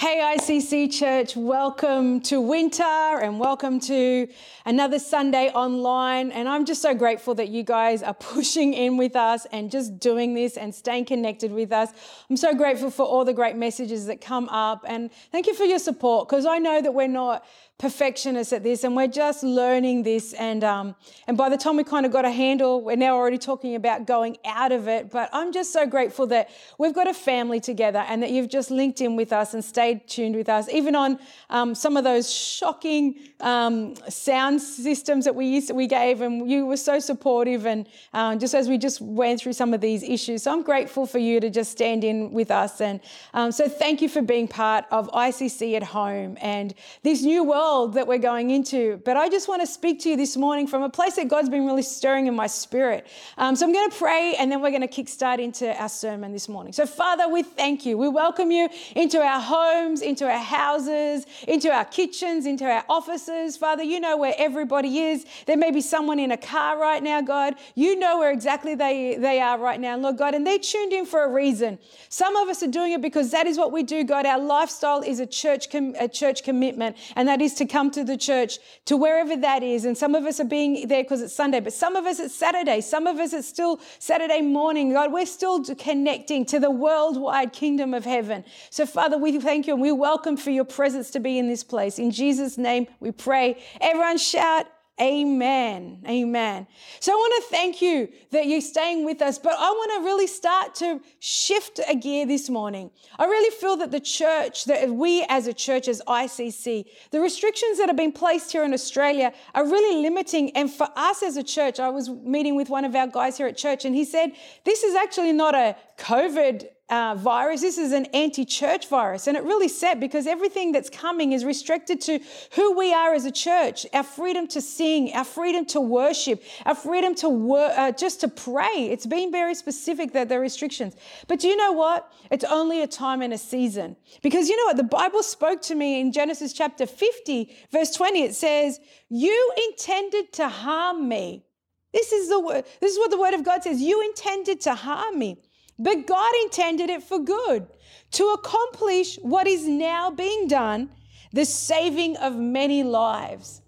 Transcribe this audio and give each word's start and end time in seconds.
Hey, 0.00 0.16
ICC 0.38 0.98
Church, 0.98 1.36
welcome 1.36 2.22
to 2.22 2.40
winter 2.40 2.82
and 2.82 3.38
welcome 3.38 3.78
to 3.80 4.28
another 4.64 4.98
Sunday 4.98 5.50
online. 5.50 6.32
And 6.32 6.48
I'm 6.48 6.64
just 6.64 6.80
so 6.80 6.94
grateful 6.94 7.34
that 7.34 7.50
you 7.50 7.62
guys 7.62 8.02
are 8.02 8.14
pushing 8.34 8.72
in 8.72 8.96
with 8.96 9.14
us 9.14 9.46
and 9.52 9.70
just 9.70 9.98
doing 9.98 10.32
this 10.32 10.56
and 10.56 10.74
staying 10.74 11.04
connected 11.04 11.52
with 11.52 11.70
us. 11.70 11.90
I'm 12.30 12.38
so 12.38 12.54
grateful 12.54 12.90
for 12.90 13.04
all 13.04 13.26
the 13.26 13.34
great 13.34 13.56
messages 13.56 14.06
that 14.06 14.22
come 14.22 14.48
up. 14.48 14.86
And 14.88 15.10
thank 15.32 15.46
you 15.46 15.52
for 15.52 15.64
your 15.64 15.78
support 15.78 16.30
because 16.30 16.46
I 16.46 16.56
know 16.56 16.80
that 16.80 16.94
we're 16.94 17.06
not 17.06 17.44
perfectionists 17.80 18.52
at 18.52 18.62
this 18.62 18.84
and 18.84 18.94
we're 18.94 19.06
just 19.06 19.42
learning 19.42 20.02
this 20.02 20.34
and 20.34 20.62
um, 20.62 20.94
and 21.26 21.38
by 21.38 21.48
the 21.48 21.56
time 21.56 21.78
we 21.78 21.82
kind 21.82 22.04
of 22.04 22.12
got 22.12 22.26
a 22.26 22.30
handle 22.30 22.82
we're 22.82 22.94
now 22.94 23.16
already 23.16 23.38
talking 23.38 23.74
about 23.74 24.06
going 24.06 24.36
out 24.44 24.70
of 24.70 24.86
it 24.86 25.10
but 25.10 25.30
i'm 25.32 25.50
just 25.50 25.72
so 25.72 25.86
grateful 25.86 26.26
that 26.26 26.50
we've 26.76 26.92
got 26.92 27.08
a 27.08 27.14
family 27.14 27.58
together 27.58 28.00
and 28.00 28.22
that 28.22 28.30
you've 28.30 28.50
just 28.50 28.70
linked 28.70 29.00
in 29.00 29.16
with 29.16 29.32
us 29.32 29.54
and 29.54 29.64
stayed 29.64 30.06
tuned 30.06 30.36
with 30.36 30.46
us 30.46 30.68
even 30.68 30.94
on 30.94 31.18
um, 31.48 31.74
some 31.74 31.96
of 31.96 32.04
those 32.04 32.30
shocking 32.30 33.18
um, 33.40 33.94
sound 34.10 34.60
systems 34.60 35.24
that 35.24 35.34
we 35.34 35.46
used 35.46 35.70
we 35.72 35.86
gave 35.86 36.20
and 36.20 36.50
you 36.50 36.66
were 36.66 36.76
so 36.76 36.98
supportive 36.98 37.64
and 37.64 37.88
um, 38.12 38.38
just 38.38 38.52
as 38.54 38.68
we 38.68 38.76
just 38.76 39.00
went 39.00 39.40
through 39.40 39.54
some 39.54 39.72
of 39.72 39.80
these 39.80 40.02
issues. 40.02 40.42
So 40.42 40.52
i'm 40.52 40.62
grateful 40.62 41.06
for 41.06 41.18
you 41.18 41.40
to 41.40 41.48
just 41.48 41.72
stand 41.72 42.04
in 42.04 42.30
with 42.30 42.50
us 42.50 42.82
and 42.82 43.00
um, 43.32 43.50
so 43.50 43.70
thank 43.70 44.02
you 44.02 44.08
for 44.10 44.20
being 44.20 44.48
part 44.48 44.84
of 44.90 45.08
icc 45.12 45.74
at 45.74 45.82
home 45.82 46.36
and 46.42 46.74
this 47.02 47.22
new 47.22 47.42
world 47.42 47.69
world 47.70 47.94
that 47.94 48.06
we're 48.06 48.18
going 48.18 48.50
into. 48.50 49.00
But 49.04 49.16
I 49.16 49.28
just 49.28 49.46
want 49.46 49.60
to 49.62 49.66
speak 49.66 50.00
to 50.00 50.10
you 50.10 50.16
this 50.16 50.36
morning 50.36 50.66
from 50.66 50.82
a 50.82 50.88
place 50.88 51.14
that 51.16 51.28
God's 51.28 51.48
been 51.48 51.66
really 51.66 51.82
stirring 51.82 52.26
in 52.26 52.34
my 52.34 52.48
spirit. 52.48 53.06
Um, 53.38 53.54
so 53.54 53.64
I'm 53.64 53.72
going 53.72 53.88
to 53.88 53.96
pray 53.96 54.34
and 54.38 54.50
then 54.50 54.60
we're 54.60 54.70
going 54.70 54.86
to 54.86 54.88
kickstart 54.88 55.38
into 55.38 55.72
our 55.80 55.88
sermon 55.88 56.32
this 56.32 56.48
morning. 56.48 56.72
So, 56.72 56.84
Father, 56.84 57.28
we 57.28 57.44
thank 57.44 57.86
you. 57.86 57.96
We 57.96 58.08
welcome 58.08 58.50
you 58.50 58.68
into 58.96 59.20
our 59.20 59.40
homes, 59.40 60.02
into 60.02 60.28
our 60.28 60.42
houses, 60.42 61.26
into 61.46 61.70
our 61.70 61.84
kitchens, 61.84 62.44
into 62.44 62.64
our 62.64 62.84
offices. 62.88 63.56
Father, 63.56 63.84
you 63.84 64.00
know 64.00 64.16
where 64.16 64.34
everybody 64.36 64.98
is. 64.98 65.24
There 65.46 65.56
may 65.56 65.70
be 65.70 65.80
someone 65.80 66.18
in 66.18 66.32
a 66.32 66.36
car 66.36 66.76
right 66.76 67.02
now, 67.02 67.20
God. 67.20 67.54
You 67.76 67.96
know 67.96 68.18
where 68.18 68.32
exactly 68.32 68.74
they, 68.74 69.16
they 69.16 69.40
are 69.40 69.58
right 69.58 69.80
now, 69.80 69.96
Lord 69.96 70.18
God. 70.18 70.34
And 70.34 70.44
they're 70.44 70.58
tuned 70.58 70.92
in 70.92 71.06
for 71.06 71.22
a 71.22 71.28
reason. 71.28 71.78
Some 72.08 72.34
of 72.34 72.48
us 72.48 72.64
are 72.64 72.72
doing 72.80 72.92
it 72.92 73.00
because 73.00 73.30
that 73.30 73.46
is 73.46 73.56
what 73.56 73.70
we 73.70 73.84
do, 73.84 74.02
God. 74.02 74.26
Our 74.26 74.40
lifestyle 74.40 75.02
is 75.02 75.20
a 75.20 75.26
church, 75.26 75.70
com- 75.70 75.94
a 76.00 76.08
church 76.08 76.42
commitment, 76.42 76.96
and 77.14 77.28
that 77.28 77.40
is 77.40 77.59
to 77.60 77.66
come 77.66 77.90
to 77.90 78.02
the 78.02 78.16
church, 78.16 78.58
to 78.86 78.96
wherever 78.96 79.36
that 79.36 79.62
is. 79.62 79.84
And 79.84 79.96
some 79.96 80.14
of 80.14 80.24
us 80.24 80.40
are 80.40 80.44
being 80.44 80.88
there 80.88 81.02
because 81.02 81.20
it's 81.20 81.34
Sunday, 81.34 81.60
but 81.60 81.74
some 81.74 81.94
of 81.94 82.06
us 82.06 82.18
it's 82.18 82.34
Saturday. 82.34 82.80
Some 82.80 83.06
of 83.06 83.18
us 83.18 83.34
it's 83.34 83.46
still 83.46 83.80
Saturday 83.98 84.40
morning. 84.40 84.94
God, 84.94 85.12
we're 85.12 85.26
still 85.26 85.62
connecting 85.76 86.46
to 86.46 86.58
the 86.58 86.70
worldwide 86.70 87.52
kingdom 87.52 87.92
of 87.92 88.06
heaven. 88.06 88.44
So, 88.70 88.86
Father, 88.86 89.18
we 89.18 89.38
thank 89.38 89.66
you 89.66 89.74
and 89.74 89.82
we 89.82 89.92
welcome 89.92 90.38
for 90.38 90.50
your 90.50 90.64
presence 90.64 91.10
to 91.10 91.20
be 91.20 91.38
in 91.38 91.48
this 91.48 91.62
place. 91.62 91.98
In 91.98 92.10
Jesus' 92.10 92.56
name 92.56 92.86
we 92.98 93.12
pray. 93.12 93.62
Everyone 93.82 94.16
shout, 94.16 94.66
Amen. 95.00 96.02
Amen. 96.06 96.66
So 97.00 97.12
I 97.12 97.14
want 97.14 97.42
to 97.42 97.50
thank 97.50 97.80
you 97.80 98.08
that 98.32 98.46
you're 98.46 98.60
staying 98.60 99.06
with 99.06 99.22
us, 99.22 99.38
but 99.38 99.54
I 99.58 99.70
want 99.70 99.92
to 99.96 100.04
really 100.04 100.26
start 100.26 100.74
to 100.76 101.00
shift 101.20 101.80
a 101.88 101.94
gear 101.94 102.26
this 102.26 102.50
morning. 102.50 102.90
I 103.18 103.24
really 103.24 103.50
feel 103.56 103.78
that 103.78 103.92
the 103.92 104.00
church, 104.00 104.66
that 104.66 104.90
we 104.90 105.24
as 105.30 105.46
a 105.46 105.54
church, 105.54 105.88
as 105.88 106.02
ICC, 106.06 106.84
the 107.12 107.20
restrictions 107.20 107.78
that 107.78 107.88
have 107.88 107.96
been 107.96 108.12
placed 108.12 108.52
here 108.52 108.62
in 108.62 108.74
Australia 108.74 109.32
are 109.54 109.64
really 109.64 110.02
limiting. 110.02 110.54
And 110.54 110.70
for 110.70 110.88
us 110.94 111.22
as 111.22 111.38
a 111.38 111.42
church, 111.42 111.80
I 111.80 111.88
was 111.88 112.10
meeting 112.10 112.54
with 112.54 112.68
one 112.68 112.84
of 112.84 112.94
our 112.94 113.06
guys 113.06 113.38
here 113.38 113.46
at 113.46 113.56
church, 113.56 113.86
and 113.86 113.94
he 113.94 114.04
said, 114.04 114.32
This 114.64 114.82
is 114.82 114.94
actually 114.94 115.32
not 115.32 115.54
a 115.54 115.76
COVID 115.96 116.66
uh, 116.90 117.14
virus. 117.14 117.60
This 117.60 117.78
is 117.78 117.92
an 117.92 118.06
anti 118.06 118.44
church 118.44 118.88
virus. 118.88 119.26
And 119.26 119.36
it 119.36 119.44
really 119.44 119.68
sad 119.68 120.00
because 120.00 120.26
everything 120.26 120.72
that's 120.72 120.90
coming 120.90 121.32
is 121.32 121.44
restricted 121.44 122.00
to 122.02 122.18
who 122.52 122.76
we 122.76 122.92
are 122.92 123.14
as 123.14 123.24
a 123.24 123.30
church 123.30 123.86
our 123.92 124.02
freedom 124.02 124.46
to 124.48 124.60
sing, 124.60 125.12
our 125.14 125.24
freedom 125.24 125.64
to 125.66 125.80
worship, 125.80 126.42
our 126.66 126.74
freedom 126.74 127.14
to 127.16 127.28
wor- 127.28 127.72
uh, 127.76 127.92
just 127.92 128.20
to 128.20 128.28
pray. 128.28 128.88
It's 128.90 129.06
been 129.06 129.30
very 129.30 129.54
specific 129.54 130.12
that 130.12 130.28
there 130.28 130.38
are 130.38 130.42
restrictions. 130.42 130.96
But 131.28 131.40
do 131.40 131.48
you 131.48 131.56
know 131.56 131.72
what? 131.72 132.12
It's 132.30 132.44
only 132.44 132.82
a 132.82 132.86
time 132.86 133.22
and 133.22 133.32
a 133.32 133.38
season. 133.38 133.96
Because 134.22 134.48
you 134.48 134.56
know 134.56 134.64
what? 134.64 134.76
The 134.76 134.82
Bible 134.82 135.22
spoke 135.22 135.62
to 135.62 135.74
me 135.74 136.00
in 136.00 136.12
Genesis 136.12 136.52
chapter 136.52 136.86
50, 136.86 137.56
verse 137.70 137.92
20. 137.92 138.22
It 138.22 138.34
says, 138.34 138.80
You 139.08 139.52
intended 139.68 140.32
to 140.34 140.48
harm 140.48 141.08
me. 141.08 141.44
This 141.92 142.12
is 142.12 142.28
the 142.28 142.38
word. 142.38 142.64
This 142.80 142.92
is 142.92 142.98
what 142.98 143.10
the 143.10 143.18
word 143.18 143.34
of 143.34 143.44
God 143.44 143.62
says. 143.62 143.80
You 143.80 144.02
intended 144.02 144.60
to 144.62 144.74
harm 144.74 145.18
me 145.18 145.38
but 145.80 146.06
God 146.06 146.32
intended 146.44 146.90
it 146.90 147.02
for 147.02 147.18
good 147.18 147.66
to 148.12 148.24
accomplish 148.28 149.16
what 149.16 149.46
is 149.46 149.66
now 149.66 150.10
being 150.10 150.46
done 150.46 150.90
the 151.32 151.44
saving 151.44 152.16
of 152.16 152.36
many 152.36 152.82
lives. 152.82 153.62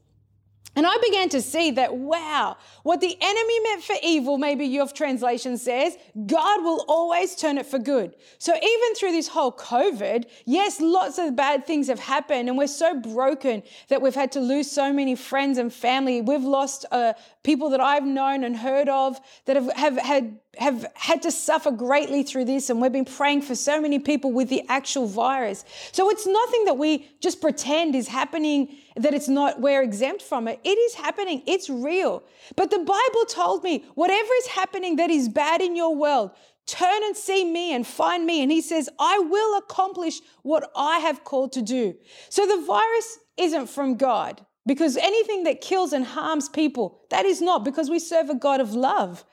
And 0.74 0.86
I 0.86 0.96
began 1.04 1.28
to 1.30 1.42
see 1.42 1.72
that, 1.72 1.94
wow, 1.94 2.56
what 2.82 3.02
the 3.02 3.14
enemy 3.20 3.60
meant 3.60 3.82
for 3.82 3.96
evil, 4.02 4.38
maybe 4.38 4.64
your 4.64 4.88
translation 4.88 5.58
says, 5.58 5.98
God 6.26 6.64
will 6.64 6.86
always 6.88 7.36
turn 7.36 7.58
it 7.58 7.66
for 7.66 7.78
good. 7.78 8.14
So 8.38 8.54
even 8.54 8.94
through 8.94 9.12
this 9.12 9.28
whole 9.28 9.52
COVID, 9.52 10.24
yes, 10.46 10.80
lots 10.80 11.18
of 11.18 11.36
bad 11.36 11.66
things 11.66 11.88
have 11.88 12.00
happened, 12.00 12.48
and 12.48 12.56
we're 12.56 12.68
so 12.68 12.98
broken 12.98 13.62
that 13.88 14.00
we've 14.00 14.14
had 14.14 14.32
to 14.32 14.40
lose 14.40 14.70
so 14.70 14.94
many 14.94 15.14
friends 15.14 15.58
and 15.58 15.70
family. 15.70 16.22
We've 16.22 16.42
lost 16.42 16.86
uh, 16.90 17.12
people 17.42 17.70
that 17.70 17.80
I've 17.80 18.04
known 18.04 18.44
and 18.44 18.56
heard 18.56 18.88
of 18.88 19.18
that 19.46 19.56
have, 19.56 19.72
have 19.72 19.98
had 19.98 20.38
have 20.58 20.86
had 20.94 21.22
to 21.22 21.30
suffer 21.30 21.70
greatly 21.70 22.22
through 22.22 22.44
this, 22.44 22.68
and 22.68 22.80
we've 22.80 22.92
been 22.92 23.06
praying 23.06 23.42
for 23.42 23.54
so 23.54 23.80
many 23.80 23.98
people 23.98 24.32
with 24.32 24.50
the 24.50 24.62
actual 24.68 25.06
virus. 25.06 25.64
So 25.92 26.10
it's 26.10 26.26
nothing 26.26 26.66
that 26.66 26.76
we 26.76 27.08
just 27.20 27.40
pretend 27.40 27.94
is 27.94 28.08
happening, 28.08 28.76
that 28.96 29.14
it's 29.14 29.28
not, 29.28 29.60
we're 29.60 29.82
exempt 29.82 30.20
from 30.20 30.48
it. 30.48 30.60
It 30.62 30.78
is 30.78 30.94
happening, 30.94 31.42
it's 31.46 31.70
real. 31.70 32.22
But 32.54 32.70
the 32.70 32.78
Bible 32.78 33.24
told 33.28 33.64
me 33.64 33.84
whatever 33.94 34.28
is 34.40 34.48
happening 34.48 34.96
that 34.96 35.10
is 35.10 35.28
bad 35.28 35.62
in 35.62 35.74
your 35.74 35.96
world, 35.96 36.32
turn 36.66 37.02
and 37.04 37.16
see 37.16 37.44
me 37.44 37.74
and 37.74 37.86
find 37.86 38.26
me. 38.26 38.42
And 38.42 38.52
He 38.52 38.60
says, 38.60 38.90
I 38.98 39.20
will 39.20 39.56
accomplish 39.56 40.20
what 40.42 40.70
I 40.76 40.98
have 40.98 41.24
called 41.24 41.52
to 41.52 41.62
do. 41.62 41.94
So 42.28 42.46
the 42.46 42.62
virus 42.66 43.18
isn't 43.38 43.68
from 43.68 43.96
God. 43.96 44.44
Because 44.66 44.96
anything 44.96 45.44
that 45.44 45.60
kills 45.60 45.92
and 45.92 46.04
harms 46.04 46.48
people, 46.48 47.00
that 47.10 47.24
is 47.24 47.40
not 47.40 47.64
because 47.64 47.90
we 47.90 47.98
serve 47.98 48.30
a 48.30 48.34
God 48.34 48.60
of 48.60 48.74
love. 48.74 49.24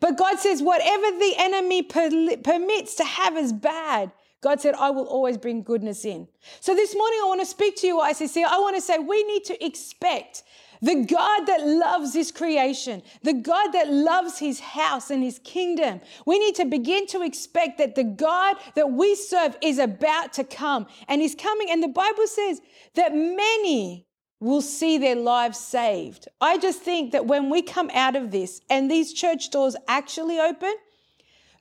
But 0.00 0.18
God 0.18 0.38
says, 0.38 0.62
whatever 0.62 1.18
the 1.18 1.34
enemy 1.38 1.82
per- 1.82 2.36
permits 2.42 2.94
to 2.96 3.04
have 3.04 3.36
as 3.36 3.52
bad, 3.52 4.12
God 4.42 4.60
said, 4.60 4.74
I 4.74 4.90
will 4.90 5.06
always 5.06 5.38
bring 5.38 5.62
goodness 5.62 6.04
in. 6.04 6.28
So 6.60 6.74
this 6.74 6.94
morning, 6.94 7.18
I 7.22 7.28
want 7.28 7.40
to 7.40 7.46
speak 7.46 7.76
to 7.76 7.86
you, 7.86 7.96
ICC. 7.96 8.44
I 8.44 8.58
want 8.58 8.76
to 8.76 8.82
say 8.82 8.98
we 8.98 9.24
need 9.24 9.44
to 9.44 9.64
expect 9.64 10.42
the 10.82 10.96
God 10.96 11.46
that 11.46 11.66
loves 11.66 12.12
his 12.12 12.30
creation, 12.30 13.02
the 13.22 13.32
God 13.32 13.68
that 13.68 13.90
loves 13.90 14.38
his 14.38 14.60
house 14.60 15.10
and 15.10 15.22
his 15.22 15.38
kingdom. 15.38 16.02
We 16.26 16.38
need 16.38 16.56
to 16.56 16.66
begin 16.66 17.06
to 17.06 17.22
expect 17.22 17.78
that 17.78 17.94
the 17.94 18.04
God 18.04 18.56
that 18.74 18.90
we 18.90 19.14
serve 19.14 19.56
is 19.62 19.78
about 19.78 20.34
to 20.34 20.44
come 20.44 20.86
and 21.08 21.22
he's 21.22 21.34
coming. 21.34 21.70
And 21.70 21.82
the 21.82 21.88
Bible 21.88 22.26
says 22.26 22.60
that 22.96 23.14
many 23.14 24.06
will 24.44 24.60
see 24.60 24.98
their 24.98 25.16
lives 25.16 25.58
saved. 25.58 26.28
I 26.38 26.58
just 26.58 26.80
think 26.80 27.12
that 27.12 27.24
when 27.24 27.48
we 27.48 27.62
come 27.62 27.90
out 27.94 28.14
of 28.14 28.30
this 28.30 28.60
and 28.68 28.90
these 28.90 29.14
church 29.14 29.50
doors 29.50 29.74
actually 29.88 30.38
open, 30.38 30.74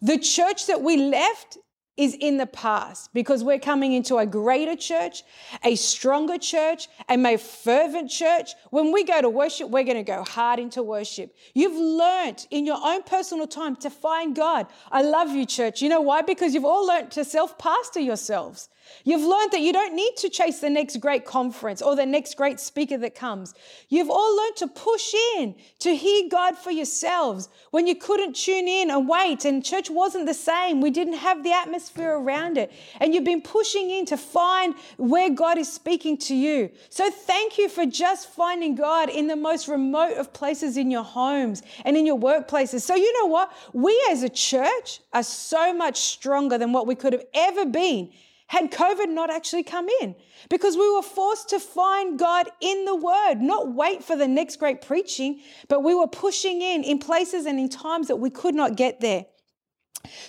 the 0.01 0.19
church 0.19 0.67
that 0.67 0.81
we 0.81 0.97
left 0.97 1.57
is 1.95 2.15
in 2.19 2.37
the 2.37 2.47
past 2.47 3.13
because 3.13 3.43
we're 3.43 3.59
coming 3.59 3.93
into 3.93 4.17
a 4.17 4.25
greater 4.25 4.75
church, 4.75 5.23
a 5.63 5.75
stronger 5.75 6.39
church, 6.39 6.87
a 7.07 7.17
more 7.17 7.37
fervent 7.37 8.09
church. 8.09 8.51
When 8.71 8.91
we 8.91 9.03
go 9.03 9.21
to 9.21 9.29
worship, 9.29 9.69
we're 9.69 9.83
going 9.83 9.97
to 9.97 10.03
go 10.03 10.23
hard 10.23 10.59
into 10.59 10.81
worship. 10.81 11.35
You've 11.53 11.77
learned 11.77 12.47
in 12.49 12.65
your 12.65 12.79
own 12.83 13.03
personal 13.03 13.45
time 13.45 13.75
to 13.77 13.91
find 13.91 14.35
God. 14.35 14.67
I 14.91 15.03
love 15.03 15.29
you, 15.29 15.45
church. 15.45 15.81
You 15.81 15.89
know 15.89 16.01
why? 16.01 16.23
Because 16.23 16.55
you've 16.55 16.65
all 16.65 16.87
learned 16.87 17.11
to 17.11 17.23
self 17.23 17.59
pastor 17.59 17.99
yourselves. 17.99 18.69
You've 19.05 19.21
learned 19.21 19.51
that 19.51 19.61
you 19.61 19.71
don't 19.71 19.95
need 19.95 20.17
to 20.17 20.29
chase 20.29 20.59
the 20.59 20.69
next 20.69 20.97
great 20.97 21.25
conference 21.25 21.81
or 21.81 21.95
the 21.95 22.05
next 22.05 22.35
great 22.35 22.59
speaker 22.59 22.97
that 22.97 23.15
comes. 23.15 23.53
You've 23.87 24.09
all 24.09 24.35
learned 24.35 24.57
to 24.57 24.67
push 24.67 25.13
in, 25.37 25.55
to 25.79 25.95
hear 25.95 26.27
God 26.29 26.57
for 26.57 26.71
yourselves 26.71 27.47
when 27.71 27.87
you 27.87 27.95
couldn't 27.95 28.35
tune 28.35 28.67
in 28.67 28.91
and 28.91 29.07
wait, 29.07 29.45
and 29.45 29.63
church 29.63 29.89
wasn't 29.89 30.25
the 30.25 30.33
same. 30.33 30.81
We 30.81 30.91
didn't 30.91 31.13
have 31.13 31.43
the 31.43 31.53
atmosphere 31.53 31.82
around 31.97 32.57
it. 32.57 32.71
And 32.99 33.13
you've 33.13 33.23
been 33.23 33.41
pushing 33.41 33.89
in 33.89 34.05
to 34.07 34.17
find 34.17 34.75
where 34.97 35.29
God 35.29 35.57
is 35.57 35.71
speaking 35.71 36.17
to 36.19 36.35
you. 36.35 36.69
So 36.89 37.09
thank 37.09 37.57
you 37.57 37.69
for 37.69 37.85
just 37.85 38.29
finding 38.29 38.75
God 38.75 39.09
in 39.09 39.27
the 39.27 39.35
most 39.35 39.67
remote 39.67 40.17
of 40.17 40.33
places 40.33 40.77
in 40.77 40.91
your 40.91 41.03
homes 41.03 41.63
and 41.85 41.97
in 41.97 42.05
your 42.05 42.19
workplaces. 42.19 42.81
So, 42.81 42.95
you 42.95 43.11
know 43.21 43.27
what? 43.27 43.51
We 43.73 43.99
as 44.11 44.23
a 44.23 44.29
church 44.29 45.01
are 45.13 45.23
so 45.23 45.73
much 45.73 45.99
stronger 45.99 46.57
than 46.57 46.73
what 46.73 46.87
we 46.87 46.95
could 46.95 47.13
have 47.13 47.25
ever 47.33 47.65
been 47.65 48.11
had 48.47 48.71
COVID 48.71 49.09
not 49.09 49.31
actually 49.31 49.63
come 49.63 49.87
in 50.01 50.15
because 50.49 50.77
we 50.77 50.93
were 50.93 51.01
forced 51.01 51.49
to 51.49 51.59
find 51.59 52.19
God 52.19 52.47
in 52.61 52.85
the 52.85 52.95
Word, 52.95 53.41
not 53.41 53.73
wait 53.73 54.03
for 54.03 54.15
the 54.15 54.27
next 54.27 54.57
great 54.57 54.81
preaching, 54.81 55.41
but 55.69 55.83
we 55.83 55.95
were 55.95 56.07
pushing 56.07 56.61
in 56.61 56.83
in 56.83 56.99
places 56.99 57.45
and 57.45 57.59
in 57.59 57.67
times 57.67 58.07
that 58.09 58.17
we 58.17 58.29
could 58.29 58.53
not 58.53 58.75
get 58.75 59.01
there. 59.01 59.25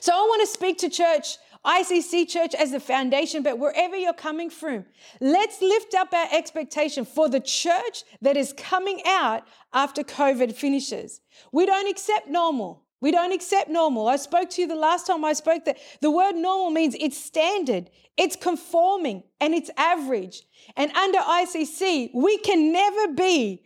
So 0.00 0.12
I 0.12 0.16
want 0.16 0.40
to 0.40 0.46
speak 0.46 0.78
to 0.78 0.88
church 0.88 1.36
ICC 1.64 2.28
Church 2.28 2.54
as 2.54 2.72
the 2.72 2.80
foundation, 2.80 3.42
but 3.42 3.58
wherever 3.58 3.96
you're 3.96 4.12
coming 4.12 4.50
from, 4.50 4.84
let's 5.20 5.62
lift 5.62 5.94
up 5.94 6.12
our 6.12 6.28
expectation 6.30 7.04
for 7.04 7.28
the 7.28 7.40
church 7.40 8.04
that 8.20 8.36
is 8.36 8.52
coming 8.52 9.00
out 9.06 9.46
after 9.72 10.02
COVID 10.02 10.54
finishes. 10.54 11.20
We 11.52 11.64
don't 11.66 11.88
accept 11.88 12.28
normal. 12.28 12.84
We 13.00 13.10
don't 13.10 13.32
accept 13.32 13.68
normal. 13.68 14.08
I 14.08 14.16
spoke 14.16 14.50
to 14.50 14.62
you 14.62 14.68
the 14.68 14.74
last 14.74 15.06
time 15.06 15.24
I 15.24 15.34
spoke 15.34 15.64
that 15.66 15.78
the 16.00 16.10
word 16.10 16.36
normal 16.36 16.70
means 16.70 16.96
it's 16.98 17.18
standard, 17.18 17.90
it's 18.16 18.36
conforming, 18.36 19.24
and 19.40 19.52
it's 19.52 19.70
average. 19.76 20.42
And 20.76 20.90
under 20.92 21.18
ICC, 21.18 22.10
we 22.14 22.38
can 22.38 22.72
never 22.72 23.08
be 23.12 23.62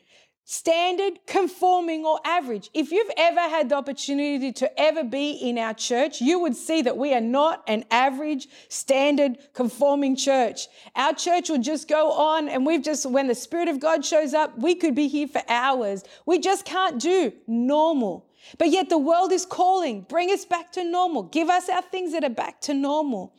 standard, 0.50 1.18
conforming, 1.26 2.06
or 2.06 2.18
average. 2.24 2.70
If 2.72 2.90
you've 2.90 3.10
ever 3.18 3.38
had 3.38 3.68
the 3.68 3.74
opportunity 3.74 4.50
to 4.52 4.80
ever 4.80 5.04
be 5.04 5.32
in 5.32 5.58
our 5.58 5.74
church, 5.74 6.22
you 6.22 6.38
would 6.38 6.56
see 6.56 6.80
that 6.80 6.96
we 6.96 7.12
are 7.12 7.20
not 7.20 7.62
an 7.68 7.84
average, 7.90 8.48
standard, 8.70 9.36
conforming 9.52 10.16
church. 10.16 10.68
Our 10.96 11.12
church 11.12 11.50
will 11.50 11.60
just 11.60 11.86
go 11.86 12.12
on, 12.12 12.48
and 12.48 12.64
we've 12.64 12.82
just, 12.82 13.04
when 13.04 13.26
the 13.26 13.34
Spirit 13.34 13.68
of 13.68 13.78
God 13.78 14.06
shows 14.06 14.32
up, 14.32 14.58
we 14.58 14.74
could 14.74 14.94
be 14.94 15.06
here 15.06 15.28
for 15.28 15.42
hours. 15.50 16.02
We 16.24 16.38
just 16.38 16.64
can't 16.64 16.98
do 16.98 17.30
normal. 17.46 18.24
But 18.56 18.70
yet 18.70 18.88
the 18.88 18.96
world 18.96 19.32
is 19.32 19.44
calling, 19.44 20.06
bring 20.08 20.30
us 20.30 20.46
back 20.46 20.72
to 20.72 20.82
normal, 20.82 21.24
give 21.24 21.50
us 21.50 21.68
our 21.68 21.82
things 21.82 22.12
that 22.12 22.24
are 22.24 22.30
back 22.30 22.62
to 22.62 22.72
normal. 22.72 23.34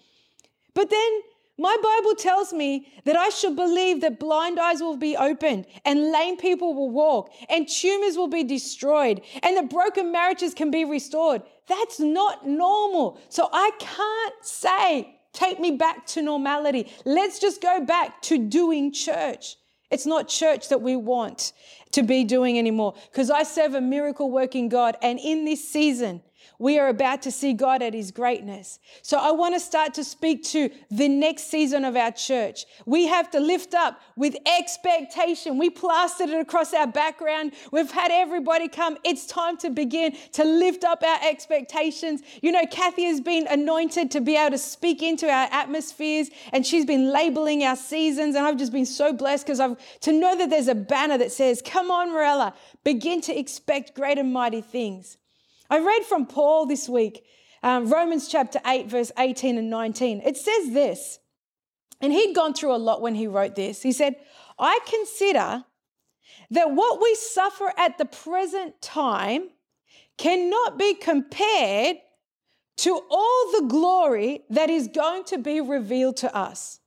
But 0.76 0.92
then 0.92 1.22
my 1.60 1.76
Bible 1.84 2.16
tells 2.16 2.54
me 2.54 2.88
that 3.04 3.18
I 3.18 3.30
should 3.30 3.56
believe 3.56 4.00
that 4.02 4.18
blind 4.18 4.60
eyes 4.60 4.80
will 4.80 4.96
be 4.96 5.18
opened 5.18 5.66
and 5.84 6.12
lame 6.12 6.38
people 6.38 6.74
will 6.74 6.90
walk 6.90 7.32
and 7.50 7.68
tumors 7.68 8.16
will 8.16 8.30
be 8.30 8.46
destroyed 8.46 9.22
and 9.44 9.58
that 9.58 9.70
broken 9.70 10.12
marriages 10.12 10.54
can 10.54 10.72
be 10.72 10.86
restored. 10.86 11.42
That's 11.68 12.00
not 12.00 12.48
normal. 12.48 13.20
So 13.28 13.50
I 13.52 13.72
can't 13.78 14.36
say, 14.42 15.20
take 15.34 15.60
me 15.60 15.72
back 15.72 16.06
to 16.08 16.22
normality. 16.22 16.92
Let's 17.04 17.40
just 17.40 17.62
go 17.62 17.84
back 17.84 18.22
to 18.24 18.38
doing 18.38 18.94
church. 18.94 19.58
It's 19.92 20.06
not 20.06 20.30
church 20.30 20.70
that 20.70 20.82
we 20.82 20.96
want 20.96 21.52
to 21.92 22.04
be 22.04 22.24
doing 22.24 22.58
anymore 22.58 22.94
because 23.12 23.30
I 23.30 23.44
serve 23.44 23.74
a 23.74 23.82
miracle 23.82 24.32
working 24.32 24.70
God. 24.70 24.96
And 25.02 25.20
in 25.20 25.46
this 25.46 25.68
season, 25.68 26.22
we 26.58 26.78
are 26.80 26.88
about 26.88 27.22
to 27.24 27.32
see 27.32 27.54
God 27.54 27.82
at 27.82 27.94
his 27.94 28.12
greatness. 28.12 28.80
So 29.02 29.18
I 29.18 29.32
want 29.32 29.56
to 29.56 29.60
start 29.60 29.94
to 29.96 30.04
speak 30.04 30.44
to 30.46 30.70
the 30.90 31.08
next 31.08 31.50
season 31.50 31.86
of 31.86 31.96
our 31.96 32.12
church. 32.12 32.66
We 32.86 33.08
have 33.08 33.32
to 33.32 33.40
lift 33.40 33.74
up 33.74 34.02
with 34.16 34.36
expectation. 34.46 35.58
We 35.58 35.70
plastered 35.70 36.30
it 36.30 36.40
across 36.40 36.74
our 36.74 36.88
background. 36.88 37.54
We've 37.72 37.92
had 37.92 38.12
everybody 38.12 38.68
come. 38.68 38.98
It's 39.04 39.26
time 39.26 39.58
to 39.58 39.70
begin 39.70 40.16
to 40.34 40.44
lift 40.44 40.84
up 40.84 41.04
our 41.04 41.20
expectations. 41.28 42.22
You 42.42 42.52
know, 42.52 42.66
Kathy 42.70 43.06
has 43.06 43.22
been 43.22 43.48
anointed 43.48 44.12
to 44.12 44.22
be 44.22 44.36
able 44.36 44.52
to 44.52 44.58
speak 44.58 45.02
into 45.02 45.28
our 45.28 45.48
atmospheres 45.52 46.30
and 46.52 46.66
she's 46.66 46.86
been 46.86 47.12
labeling 47.12 47.64
our 47.64 47.76
seasons. 47.76 48.36
And 48.36 48.46
I've 48.46 48.58
just 48.58 48.72
been 48.72 48.86
so 48.86 49.14
blessed 49.14 49.46
because 49.46 49.60
I've 49.60 49.78
to 50.02 50.12
know 50.12 50.38
that 50.38 50.50
there's 50.50 50.68
a 50.68 50.76
banner 50.76 51.18
that 51.18 51.32
says, 51.32 51.62
Come 51.64 51.92
on, 51.92 52.12
Morella, 52.12 52.54
begin 52.84 53.22
to 53.22 53.38
expect 53.38 53.96
great 53.96 54.18
and 54.18 54.34
mighty 54.34 54.62
things. 54.62 55.18
I 55.70 55.80
read 55.80 56.04
from 56.04 56.26
Paul 56.26 56.66
this 56.66 56.90
week, 56.90 57.24
um, 57.62 57.90
Romans 57.90 58.28
chapter 58.28 58.60
8, 58.66 58.88
verse 58.88 59.12
18 59.18 59.58
and 59.58 59.70
19. 59.70 60.22
It 60.26 60.36
says 60.36 60.74
this, 60.74 61.20
and 62.02 62.12
he'd 62.12 62.36
gone 62.36 62.54
through 62.54 62.74
a 62.74 62.78
lot 62.78 63.02
when 63.02 63.16
he 63.16 63.28
wrote 63.28 63.56
this. 63.56 63.84
He 63.84 63.92
said, 63.92 64.16
I 64.58 64.80
consider 64.88 65.66
that 66.52 66.72
what 66.72 67.02
we 67.02 67.14
suffer 67.16 67.72
at 67.78 67.98
the 67.98 68.06
present 68.06 68.82
time 68.82 69.50
cannot 70.18 70.80
be 70.80 70.96
compared 70.96 71.98
to 72.78 73.02
all 73.10 73.52
the 73.52 73.68
glory 73.68 74.44
that 74.50 74.70
is 74.70 74.88
going 74.88 75.24
to 75.26 75.38
be 75.38 75.62
revealed 75.62 76.18
to 76.18 76.36
us. 76.36 76.80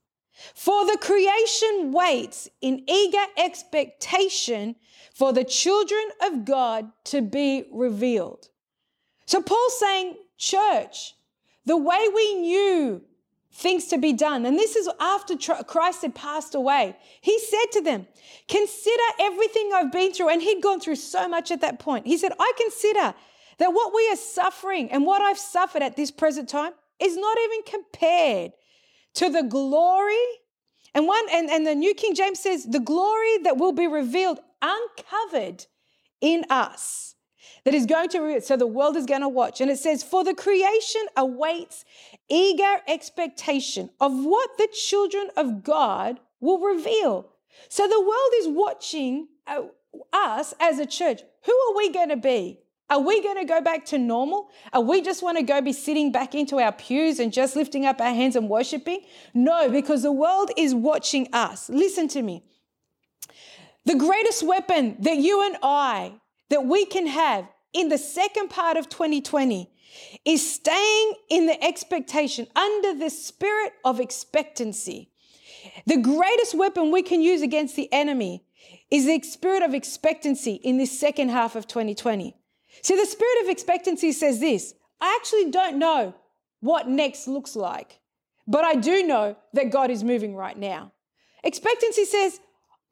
For 0.55 0.85
the 0.85 0.97
creation 0.99 1.91
waits 1.91 2.49
in 2.61 2.83
eager 2.89 3.23
expectation 3.37 4.75
for 5.13 5.31
the 5.31 5.43
children 5.43 6.03
of 6.23 6.43
God 6.43 6.91
to 7.05 7.21
be 7.21 7.65
revealed. 7.71 8.49
So 9.25 9.41
Paul's 9.41 9.79
saying, 9.79 10.15
church, 10.37 11.15
the 11.65 11.77
way 11.77 12.07
we 12.13 12.35
knew 12.35 13.01
things 13.51 13.85
to 13.87 13.97
be 13.97 14.13
done, 14.13 14.45
and 14.45 14.57
this 14.57 14.75
is 14.75 14.89
after 14.99 15.35
Christ 15.63 16.01
had 16.01 16.15
passed 16.15 16.55
away, 16.55 16.95
he 17.21 17.39
said 17.39 17.71
to 17.73 17.81
them, 17.81 18.07
Consider 18.47 19.03
everything 19.19 19.71
I've 19.73 19.91
been 19.91 20.11
through. 20.11 20.29
And 20.29 20.41
he'd 20.41 20.61
gone 20.61 20.79
through 20.79 20.97
so 20.97 21.27
much 21.27 21.51
at 21.51 21.61
that 21.61 21.79
point. 21.79 22.05
He 22.05 22.17
said, 22.17 22.33
I 22.39 22.51
consider 22.57 23.13
that 23.59 23.73
what 23.73 23.93
we 23.95 24.09
are 24.11 24.17
suffering 24.17 24.91
and 24.91 25.05
what 25.05 25.21
I've 25.21 25.37
suffered 25.37 25.81
at 25.81 25.95
this 25.95 26.11
present 26.11 26.49
time 26.49 26.73
is 26.99 27.15
not 27.15 27.37
even 27.37 27.63
compared 27.63 28.51
to 29.15 29.29
the 29.29 29.43
glory. 29.43 30.15
And 30.93 31.07
one 31.07 31.25
and, 31.31 31.49
and 31.49 31.65
the 31.65 31.75
New 31.75 31.93
King 31.93 32.15
James 32.15 32.39
says, 32.39 32.65
the 32.65 32.79
glory 32.79 33.37
that 33.43 33.57
will 33.57 33.71
be 33.71 33.87
revealed 33.87 34.39
uncovered 34.61 35.65
in 36.21 36.45
us 36.49 37.15
that 37.65 37.73
is 37.73 37.85
going 37.85 38.09
to, 38.09 38.41
so 38.41 38.57
the 38.57 38.67
world 38.67 38.97
is 38.97 39.05
going 39.05 39.21
to 39.21 39.29
watch. 39.29 39.61
And 39.61 39.71
it 39.71 39.79
says, 39.79 40.03
For 40.03 40.23
the 40.23 40.33
creation 40.33 41.01
awaits 41.15 41.85
eager 42.29 42.81
expectation 42.87 43.89
of 43.99 44.11
what 44.13 44.57
the 44.57 44.67
children 44.67 45.29
of 45.37 45.63
God 45.63 46.19
will 46.39 46.59
reveal. 46.59 47.29
So 47.69 47.87
the 47.87 47.99
world 47.99 48.31
is 48.39 48.47
watching 48.49 49.27
uh, 49.47 49.63
us 50.11 50.53
as 50.59 50.79
a 50.79 50.85
church. 50.85 51.21
Who 51.45 51.53
are 51.53 51.77
we 51.77 51.91
going 51.91 52.09
to 52.09 52.17
be? 52.17 52.59
Are 52.89 52.99
we 52.99 53.23
going 53.23 53.37
to 53.37 53.45
go 53.45 53.61
back 53.61 53.85
to 53.85 53.97
normal? 53.97 54.49
Are 54.73 54.81
we 54.81 55.01
just 55.01 55.23
want 55.23 55.37
to 55.37 55.43
go 55.43 55.61
be 55.61 55.73
sitting 55.73 56.11
back 56.11 56.35
into 56.35 56.59
our 56.59 56.73
pews 56.73 57.19
and 57.19 57.31
just 57.31 57.55
lifting 57.55 57.85
up 57.85 58.01
our 58.01 58.13
hands 58.13 58.35
and 58.35 58.49
worshiping? 58.49 59.01
No, 59.33 59.69
because 59.69 60.03
the 60.03 60.11
world 60.11 60.51
is 60.57 60.75
watching 60.75 61.27
us. 61.31 61.69
Listen 61.69 62.07
to 62.09 62.21
me. 62.21 62.43
The 63.85 63.95
greatest 63.95 64.43
weapon 64.43 64.97
that 64.99 65.17
you 65.17 65.45
and 65.45 65.57
I 65.63 66.13
that 66.49 66.65
we 66.65 66.85
can 66.85 67.07
have 67.07 67.47
in 67.73 67.89
the 67.89 67.97
second 67.97 68.49
part 68.49 68.77
of 68.77 68.89
2020 68.89 69.69
is 70.25 70.53
staying 70.53 71.13
in 71.29 71.45
the 71.45 71.63
expectation 71.63 72.47
under 72.55 72.97
the 72.97 73.09
spirit 73.09 73.73
of 73.83 73.99
expectancy. 73.99 75.11
The 75.85 75.97
greatest 75.97 76.55
weapon 76.55 76.91
we 76.91 77.03
can 77.03 77.21
use 77.21 77.41
against 77.41 77.75
the 77.75 77.91
enemy 77.91 78.43
is 78.89 79.05
the 79.05 79.21
spirit 79.21 79.63
of 79.63 79.73
expectancy 79.73 80.53
in 80.53 80.77
this 80.77 80.97
second 80.97 81.29
half 81.29 81.55
of 81.55 81.67
2020. 81.67 82.35
See, 82.81 82.95
the 82.95 83.05
spirit 83.05 83.43
of 83.43 83.49
expectancy 83.49 84.11
says 84.11 84.39
this 84.39 84.73
I 85.01 85.17
actually 85.19 85.51
don't 85.51 85.77
know 85.77 86.13
what 86.59 86.87
next 86.87 87.27
looks 87.27 87.55
like, 87.55 87.99
but 88.47 88.63
I 88.63 88.75
do 88.75 89.05
know 89.05 89.35
that 89.53 89.71
God 89.71 89.89
is 89.89 90.03
moving 90.03 90.35
right 90.35 90.57
now. 90.57 90.91
Expectancy 91.43 92.05
says, 92.05 92.39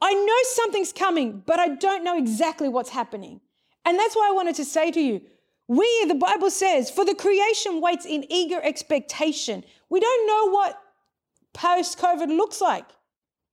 I 0.02 0.14
know 0.14 0.38
something's 0.44 0.92
coming, 0.92 1.44
but 1.46 1.60
I 1.60 1.70
don't 1.70 2.04
know 2.04 2.18
exactly 2.18 2.68
what's 2.68 2.90
happening. 2.90 3.40
And 3.86 3.98
that's 3.98 4.16
why 4.16 4.30
I 4.30 4.36
wanted 4.36 4.56
to 4.56 4.66
say 4.66 4.92
to 4.92 5.00
you 5.02 5.22
we, 5.68 6.06
the 6.06 6.16
Bible 6.16 6.50
says, 6.50 6.92
for 6.92 7.06
the 7.06 7.16
creation 7.16 7.80
waits 7.80 8.06
in 8.06 8.26
eager 8.30 8.62
expectation. 8.62 9.64
We 9.90 10.02
don't 10.02 10.28
know 10.28 10.50
what 10.52 10.78
post 11.54 11.98
COVID 11.98 12.28
looks 12.28 12.60
like, 12.60 12.86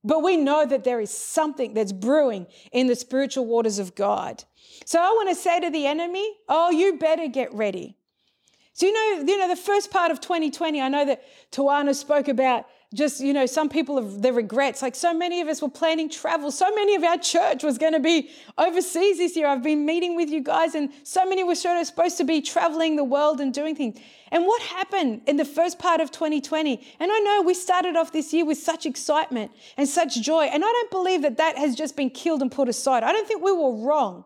but 0.03 0.25
we 0.25 0.37
know 0.37 0.67
that 0.67 0.83
there 0.83 1.01
is 1.01 1.11
something 1.11 1.75
that's 1.75 1.93
brewing 1.93 2.49
in 2.73 2.89
the 2.89 2.97
spiritual 2.97 3.47
waters 3.47 3.79
of 3.79 3.95
God. 3.95 4.43
So 4.85 5.01
I 5.01 5.11
want 5.11 5.29
to 5.29 5.37
say 5.37 5.61
to 5.61 5.71
the 5.71 5.87
enemy, 5.87 6.29
oh, 6.49 6.71
you 6.71 6.99
better 6.99 7.29
get 7.29 7.55
ready. 7.55 7.97
So, 8.73 8.87
you 8.87 8.93
know, 8.93 9.25
you 9.25 9.39
know, 9.39 9.49
the 9.49 9.55
first 9.55 9.93
part 9.93 10.11
of 10.11 10.21
2020, 10.21 10.81
I 10.81 10.89
know 10.89 11.05
that 11.05 11.23
Tawana 11.53 11.95
spoke 11.95 12.27
about 12.27 12.67
just, 12.95 13.21
you 13.21 13.35
know, 13.35 13.45
some 13.45 13.69
people 13.69 14.01
have 14.01 14.23
their 14.23 14.33
regrets. 14.33 14.81
Like 14.81 14.95
so 14.95 15.13
many 15.13 15.43
of 15.43 15.49
us 15.49 15.61
were 15.61 15.69
planning 15.69 16.09
travel. 16.09 16.51
So 16.51 16.75
many 16.75 16.95
of 16.95 17.05
our 17.05 17.19
church 17.19 17.63
was 17.63 17.77
going 17.77 17.93
to 17.93 18.01
be 18.01 18.31
overseas 18.57 19.19
this 19.19 19.37
year. 19.37 19.47
I've 19.47 19.63
been 19.63 19.85
meeting 19.85 20.17
with 20.17 20.31
you 20.31 20.43
guys, 20.43 20.75
and 20.75 20.91
so 21.03 21.27
many 21.27 21.45
were 21.45 21.55
sort 21.55 21.77
of 21.77 21.87
supposed 21.87 22.17
to 22.17 22.25
be 22.25 22.41
traveling 22.41 22.97
the 22.97 23.05
world 23.05 23.41
and 23.41 23.53
doing 23.53 23.77
things. 23.77 23.99
And 24.31 24.47
what 24.47 24.63
happened 24.63 25.21
in 25.27 25.37
the 25.37 25.45
first 25.45 25.79
part 25.79 26.01
of 26.01 26.11
2020? 26.11 26.81
And 26.99 27.13
I 27.13 27.19
know 27.19 27.43
we 27.43 27.53
started 27.53 27.95
off 27.95 28.11
this 28.13 28.33
year 28.33 28.47
with 28.47 28.59
such 28.59 28.87
excitement 28.87 29.51
and 29.77 29.87
such 29.87 30.21
joy. 30.23 30.45
And 30.45 30.65
I 30.65 30.67
don't 30.67 30.91
believe 30.91 31.23
that 31.23 31.37
that 31.37 31.59
has 31.59 31.75
just 31.75 31.95
been 31.95 32.11
killed 32.11 32.41
and 32.41 32.51
put 32.51 32.69
aside. 32.69 33.03
I 33.03 33.13
don't 33.13 33.29
think 33.29 33.43
we 33.43 33.53
were 33.53 33.87
wrong. 33.87 34.25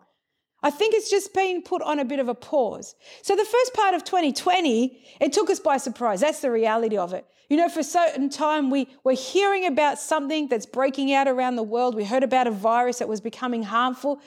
I 0.63 0.71
think 0.71 0.95
it's 0.95 1.11
just 1.11 1.35
been 1.35 1.63
put 1.63 1.83
on 1.83 1.99
a 1.99 2.05
bit 2.05 2.21
of 2.21 2.29
a 2.29 2.35
pause. 2.35 2.95
So 3.23 3.35
the 3.35 3.45
first 3.45 3.75
part 3.75 3.95
of 3.95 4.05
2020, 4.05 5.03
it 5.21 5.33
took 5.33 5.51
us 5.51 5.59
by 5.59 5.77
surprise. 5.77 6.21
That's 6.21 6.41
the 6.41 6.51
reality 6.51 6.97
of 6.97 7.13
it. 7.13 7.27
You 7.49 7.57
know, 7.57 7.69
for 7.69 7.81
a 7.81 7.85
certain 7.85 8.31
time, 8.31 8.71
we 8.71 8.89
were 9.05 9.13
hearing 9.13 9.67
about 9.67 9.99
something 9.99 10.49
that's 10.49 10.65
breaking 10.65 11.13
out 11.13 11.29
around 11.29 11.57
the 11.57 11.63
world. 11.63 11.95
We 11.95 12.05
heard 12.05 12.23
about 12.23 12.47
a 12.47 12.51
virus 12.51 13.01
that 13.01 13.09
was 13.09 13.21
becoming 13.21 13.65
harmful. 13.65 14.21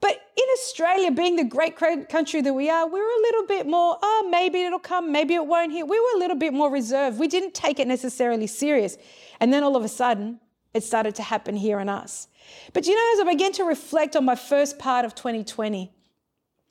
But 0.00 0.20
in 0.36 0.44
Australia, 0.54 1.10
being 1.10 1.36
the 1.36 1.44
great 1.44 1.76
country 1.76 2.40
that 2.40 2.52
we 2.52 2.68
are, 2.68 2.86
we 2.86 3.00
were 3.00 3.06
a 3.06 3.22
little 3.22 3.46
bit 3.46 3.66
more, 3.66 3.96
oh, 4.02 4.28
maybe 4.30 4.62
it'll 4.62 4.78
come, 4.78 5.12
maybe 5.12 5.34
it 5.34 5.46
won't 5.46 5.72
here. 5.72 5.86
We 5.86 5.98
were 6.00 6.16
a 6.16 6.18
little 6.18 6.36
bit 6.36 6.52
more 6.52 6.70
reserved. 6.70 7.18
We 7.18 7.28
didn't 7.28 7.54
take 7.54 7.78
it 7.78 7.86
necessarily 7.86 8.46
serious. 8.46 8.98
And 9.40 9.52
then 9.52 9.62
all 9.62 9.76
of 9.76 9.84
a 9.84 9.88
sudden, 9.88 10.40
it 10.74 10.82
started 10.82 11.14
to 11.14 11.22
happen 11.22 11.56
here 11.56 11.80
in 11.80 11.88
us. 11.88 12.28
But 12.72 12.86
you 12.86 12.94
know, 12.94 13.12
as 13.14 13.26
I 13.26 13.32
began 13.32 13.52
to 13.52 13.64
reflect 13.64 14.16
on 14.16 14.24
my 14.24 14.34
first 14.34 14.78
part 14.78 15.04
of 15.04 15.14
2020, 15.14 15.90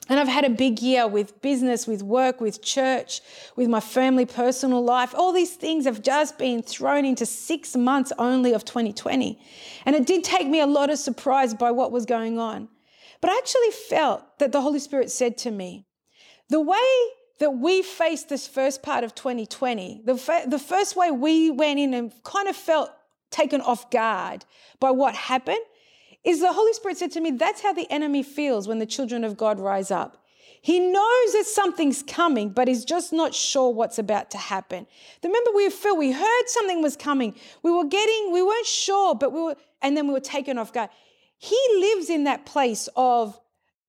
And 0.09 0.19
I've 0.19 0.27
had 0.27 0.43
a 0.43 0.49
big 0.49 0.81
year 0.81 1.07
with 1.07 1.41
business, 1.41 1.87
with 1.87 2.03
work, 2.03 2.41
with 2.41 2.61
church, 2.61 3.21
with 3.55 3.69
my 3.69 3.79
family, 3.79 4.25
personal 4.25 4.83
life. 4.83 5.15
All 5.15 5.31
these 5.31 5.55
things 5.55 5.85
have 5.85 6.01
just 6.01 6.37
been 6.37 6.61
thrown 6.61 7.05
into 7.05 7.25
six 7.25 7.75
months 7.75 8.11
only 8.19 8.51
of 8.53 8.65
2020. 8.65 9.39
And 9.85 9.95
it 9.95 10.05
did 10.05 10.25
take 10.25 10.47
me 10.47 10.59
a 10.59 10.67
lot 10.67 10.89
of 10.89 10.99
surprise 10.99 11.53
by 11.53 11.71
what 11.71 11.93
was 11.93 12.05
going 12.05 12.37
on. 12.37 12.67
But 13.21 13.31
I 13.31 13.37
actually 13.37 13.71
felt 13.71 14.39
that 14.39 14.51
the 14.51 14.59
Holy 14.59 14.79
Spirit 14.79 15.09
said 15.09 15.37
to 15.39 15.51
me, 15.51 15.85
the 16.49 16.59
way 16.59 16.91
that 17.39 17.51
we 17.51 17.81
faced 17.81 18.27
this 18.27 18.45
first 18.45 18.83
part 18.83 19.05
of 19.05 19.15
2020, 19.15 20.01
the, 20.03 20.17
fa- 20.17 20.43
the 20.45 20.59
first 20.59 20.97
way 20.97 21.11
we 21.11 21.49
went 21.49 21.79
in 21.79 21.93
and 21.93 22.11
kind 22.23 22.49
of 22.49 22.57
felt 22.57 22.91
taken 23.33 23.59
off 23.61 23.89
guard 23.89 24.45
by 24.79 24.91
what 24.91 25.15
happened 25.15 25.59
is 26.23 26.39
the 26.39 26.53
Holy 26.53 26.73
Spirit 26.73 26.97
said 26.97 27.11
to 27.11 27.21
me, 27.21 27.31
that's 27.31 27.61
how 27.61 27.73
the 27.73 27.91
enemy 27.91 28.23
feels 28.23 28.67
when 28.67 28.79
the 28.79 28.85
children 28.85 29.23
of 29.23 29.35
God 29.35 29.59
rise 29.59 29.91
up. 29.91 30.23
He 30.61 30.79
knows 30.79 31.33
that 31.33 31.43
something's 31.45 32.01
coming, 32.03 32.49
but 32.49 32.69
he's 32.69 32.85
just 32.85 33.11
not 33.11 33.35
sure 33.35 33.69
what's 33.69 33.99
about 33.99 34.31
to 34.31 34.37
happen. 34.37 34.87
Remember, 35.21 35.51
we 35.53 35.69
feel 35.69 35.97
we 35.97 36.13
heard 36.13 36.43
something 36.47 36.81
was 36.81 36.95
coming. 36.95 37.35
We 37.63 37.71
were 37.71 37.83
getting, 37.83 38.31
we 38.31 38.41
weren't 38.41 38.65
sure, 38.65 39.13
but 39.13 39.33
we 39.33 39.41
were, 39.41 39.55
and 39.81 39.97
then 39.97 40.07
we 40.07 40.13
were 40.13 40.21
taken 40.21 40.57
off 40.57 40.71
guard. 40.71 40.89
He 41.37 41.59
lives 41.79 42.09
in 42.09 42.23
that 42.23 42.45
place 42.45 42.87
of, 42.95 43.37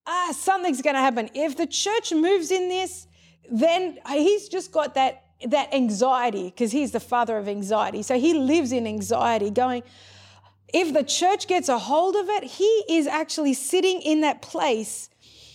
ah, 0.05 0.33
something's 0.37 0.81
going 0.81 0.95
to 0.95 0.99
happen. 0.99 1.29
If 1.33 1.55
the 1.55 1.65
church 1.65 2.11
moves 2.11 2.51
in 2.51 2.67
this, 2.67 3.07
then 3.49 3.97
he's 4.09 4.49
just 4.49 4.73
got 4.73 4.95
that 4.95 5.24
that 5.47 5.73
anxiety 5.73 6.45
because 6.45 6.71
he's 6.71 6.91
the 6.91 6.99
father 6.99 7.37
of 7.37 7.47
anxiety. 7.47 8.03
So 8.03 8.19
he 8.19 8.33
lives 8.33 8.71
in 8.71 8.87
anxiety, 8.87 9.49
going, 9.49 9.83
if 10.73 10.93
the 10.93 11.03
church 11.03 11.47
gets 11.47 11.69
a 11.69 11.79
hold 11.79 12.15
of 12.15 12.27
it, 12.29 12.43
he 12.43 12.83
is 12.89 13.07
actually 13.07 13.53
sitting 13.53 14.01
in 14.01 14.21
that 14.21 14.41
place 14.41 15.09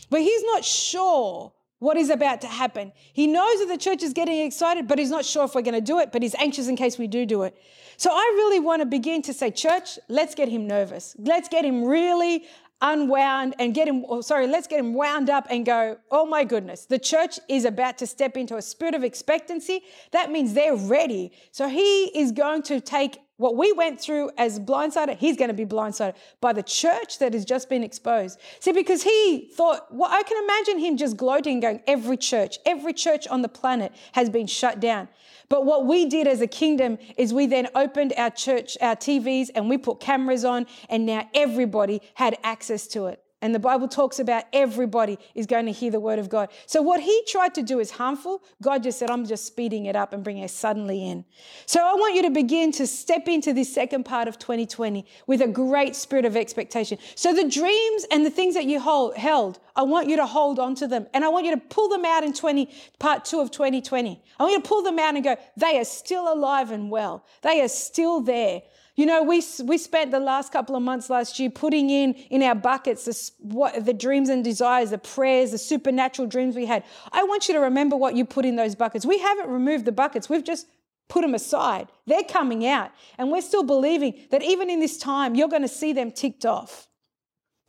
where 0.08 0.22
he's 0.22 0.42
not 0.44 0.64
sure 0.64 1.52
what 1.78 1.96
is 1.96 2.10
about 2.10 2.42
to 2.42 2.46
happen. 2.46 2.92
He 3.12 3.26
knows 3.26 3.58
that 3.60 3.66
the 3.66 3.78
church 3.78 4.02
is 4.02 4.12
getting 4.12 4.40
excited, 4.40 4.86
but 4.86 4.98
he's 4.98 5.10
not 5.10 5.24
sure 5.24 5.44
if 5.44 5.54
we're 5.54 5.62
going 5.62 5.74
to 5.74 5.80
do 5.80 5.98
it, 5.98 6.12
but 6.12 6.22
he's 6.22 6.34
anxious 6.36 6.68
in 6.68 6.76
case 6.76 6.98
we 6.98 7.06
do 7.06 7.24
do 7.26 7.42
it. 7.42 7.56
So 7.96 8.10
I 8.10 8.32
really 8.36 8.60
want 8.60 8.80
to 8.80 8.86
begin 8.86 9.22
to 9.22 9.34
say, 9.34 9.50
church, 9.50 9.98
let's 10.08 10.34
get 10.34 10.48
him 10.48 10.66
nervous. 10.66 11.16
Let's 11.18 11.48
get 11.48 11.64
him 11.64 11.84
really 11.84 12.44
unwound 12.80 13.54
and 13.58 13.74
get 13.74 13.86
him, 13.86 14.04
oh, 14.08 14.20
sorry, 14.20 14.46
let's 14.46 14.66
get 14.66 14.80
him 14.80 14.94
wound 14.94 15.28
up 15.30 15.46
and 15.50 15.66
go, 15.66 15.98
oh 16.10 16.26
my 16.26 16.44
goodness, 16.44 16.86
the 16.86 16.98
church 16.98 17.38
is 17.48 17.64
about 17.64 17.98
to 17.98 18.06
step 18.06 18.36
into 18.36 18.56
a 18.56 18.62
spirit 18.62 18.94
of 18.94 19.04
expectancy. 19.04 19.82
That 20.12 20.30
means 20.30 20.54
they're 20.54 20.76
ready. 20.76 21.32
So 21.52 21.68
he 21.68 22.04
is 22.18 22.32
going 22.32 22.62
to 22.64 22.80
take 22.80 23.18
what 23.40 23.56
we 23.56 23.72
went 23.72 23.98
through 23.98 24.30
as 24.36 24.60
blindsided, 24.60 25.16
he's 25.16 25.36
going 25.38 25.48
to 25.48 25.54
be 25.54 25.64
blindsided 25.64 26.14
by 26.42 26.52
the 26.52 26.62
church 26.62 27.18
that 27.20 27.32
has 27.32 27.46
just 27.46 27.70
been 27.70 27.82
exposed. 27.82 28.38
See, 28.60 28.72
because 28.72 29.02
he 29.02 29.50
thought, 29.54 29.86
well, 29.90 30.10
I 30.12 30.22
can 30.24 30.44
imagine 30.44 30.78
him 30.78 30.98
just 30.98 31.16
gloating, 31.16 31.60
going, 31.60 31.80
every 31.86 32.18
church, 32.18 32.58
every 32.66 32.92
church 32.92 33.26
on 33.28 33.40
the 33.40 33.48
planet 33.48 33.92
has 34.12 34.28
been 34.28 34.46
shut 34.46 34.78
down. 34.78 35.08
But 35.50 35.66
what 35.66 35.84
we 35.84 36.06
did 36.06 36.26
as 36.26 36.40
a 36.40 36.46
kingdom 36.46 36.96
is 37.18 37.34
we 37.34 37.46
then 37.46 37.68
opened 37.74 38.14
our 38.16 38.30
church, 38.30 38.78
our 38.80 38.96
TVs, 38.96 39.50
and 39.54 39.68
we 39.68 39.76
put 39.76 40.00
cameras 40.00 40.44
on, 40.44 40.66
and 40.88 41.04
now 41.04 41.28
everybody 41.34 42.00
had 42.14 42.38
access 42.42 42.86
to 42.88 43.06
it. 43.06 43.22
And 43.42 43.54
the 43.54 43.58
Bible 43.58 43.88
talks 43.88 44.18
about 44.18 44.44
everybody 44.52 45.18
is 45.34 45.46
going 45.46 45.64
to 45.66 45.72
hear 45.72 45.90
the 45.90 46.00
word 46.00 46.18
of 46.18 46.28
God. 46.28 46.50
So 46.66 46.82
what 46.82 47.00
he 47.00 47.22
tried 47.26 47.54
to 47.54 47.62
do 47.62 47.80
is 47.80 47.90
harmful. 47.90 48.42
God 48.60 48.82
just 48.82 48.98
said, 48.98 49.10
I'm 49.10 49.26
just 49.26 49.46
speeding 49.46 49.86
it 49.86 49.96
up 49.96 50.12
and 50.12 50.22
bringing 50.22 50.42
it 50.42 50.50
suddenly 50.50 51.08
in. 51.08 51.24
So 51.64 51.80
I 51.80 51.94
want 51.94 52.14
you 52.14 52.22
to 52.22 52.30
begin 52.30 52.70
to 52.72 52.86
step 52.86 53.28
into 53.28 53.54
this 53.54 53.72
second 53.72 54.04
part 54.04 54.28
of 54.28 54.38
2020 54.38 55.06
with 55.26 55.40
a 55.40 55.48
great 55.48 55.96
spirit 55.96 56.26
of 56.26 56.36
expectation. 56.36 56.98
So 57.14 57.32
the 57.32 57.48
dreams 57.48 58.04
and 58.10 58.26
the 58.26 58.30
things 58.30 58.54
that 58.54 58.66
you 58.66 58.78
hold, 58.78 59.16
held, 59.16 59.58
I 59.74 59.82
want 59.84 60.08
you 60.08 60.16
to 60.16 60.26
hold 60.26 60.58
on 60.58 60.74
to 60.76 60.86
them. 60.86 61.06
And 61.14 61.24
I 61.24 61.28
want 61.28 61.46
you 61.46 61.54
to 61.54 61.60
pull 61.60 61.88
them 61.88 62.04
out 62.04 62.22
in 62.22 62.34
20, 62.34 62.68
part 62.98 63.24
two 63.24 63.40
of 63.40 63.50
2020. 63.50 64.22
I 64.38 64.42
want 64.42 64.52
you 64.52 64.60
to 64.60 64.68
pull 64.68 64.82
them 64.82 64.98
out 64.98 65.14
and 65.14 65.24
go, 65.24 65.36
they 65.56 65.78
are 65.78 65.84
still 65.84 66.30
alive 66.30 66.70
and 66.70 66.90
well. 66.90 67.24
They 67.40 67.62
are 67.62 67.68
still 67.68 68.20
there. 68.20 68.62
You 69.00 69.06
know, 69.06 69.22
we, 69.22 69.42
we 69.64 69.78
spent 69.78 70.10
the 70.10 70.20
last 70.20 70.52
couple 70.52 70.76
of 70.76 70.82
months 70.82 71.08
last 71.08 71.38
year 71.38 71.48
putting 71.48 71.88
in 71.88 72.12
in 72.28 72.42
our 72.42 72.54
buckets 72.54 73.06
the, 73.06 73.30
what, 73.38 73.86
the 73.86 73.94
dreams 73.94 74.28
and 74.28 74.44
desires, 74.44 74.90
the 74.90 74.98
prayers, 74.98 75.52
the 75.52 75.56
supernatural 75.56 76.28
dreams 76.28 76.54
we 76.54 76.66
had. 76.66 76.84
I 77.10 77.22
want 77.22 77.48
you 77.48 77.54
to 77.54 77.60
remember 77.60 77.96
what 77.96 78.14
you 78.14 78.26
put 78.26 78.44
in 78.44 78.56
those 78.56 78.74
buckets. 78.74 79.06
We 79.06 79.18
haven't 79.18 79.48
removed 79.48 79.86
the 79.86 79.92
buckets, 79.92 80.28
we've 80.28 80.44
just 80.44 80.66
put 81.08 81.22
them 81.22 81.34
aside. 81.34 81.88
They're 82.06 82.24
coming 82.24 82.66
out. 82.66 82.90
And 83.16 83.30
we're 83.30 83.40
still 83.40 83.62
believing 83.62 84.20
that 84.32 84.42
even 84.42 84.68
in 84.68 84.80
this 84.80 84.98
time, 84.98 85.34
you're 85.34 85.48
going 85.48 85.62
to 85.62 85.68
see 85.68 85.94
them 85.94 86.12
ticked 86.12 86.44
off. 86.44 86.86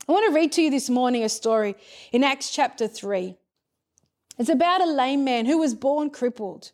I 0.09 0.11
want 0.11 0.27
to 0.27 0.35
read 0.35 0.51
to 0.51 0.61
you 0.61 0.69
this 0.69 0.89
morning 0.89 1.23
a 1.23 1.29
story 1.29 1.75
in 2.11 2.25
Acts 2.25 2.51
chapter 2.51 2.89
3. 2.89 3.37
It's 4.37 4.49
about 4.49 4.81
a 4.81 4.85
lame 4.85 5.23
man 5.23 5.45
who 5.45 5.59
was 5.59 5.75
born 5.75 6.09
crippled. 6.09 6.73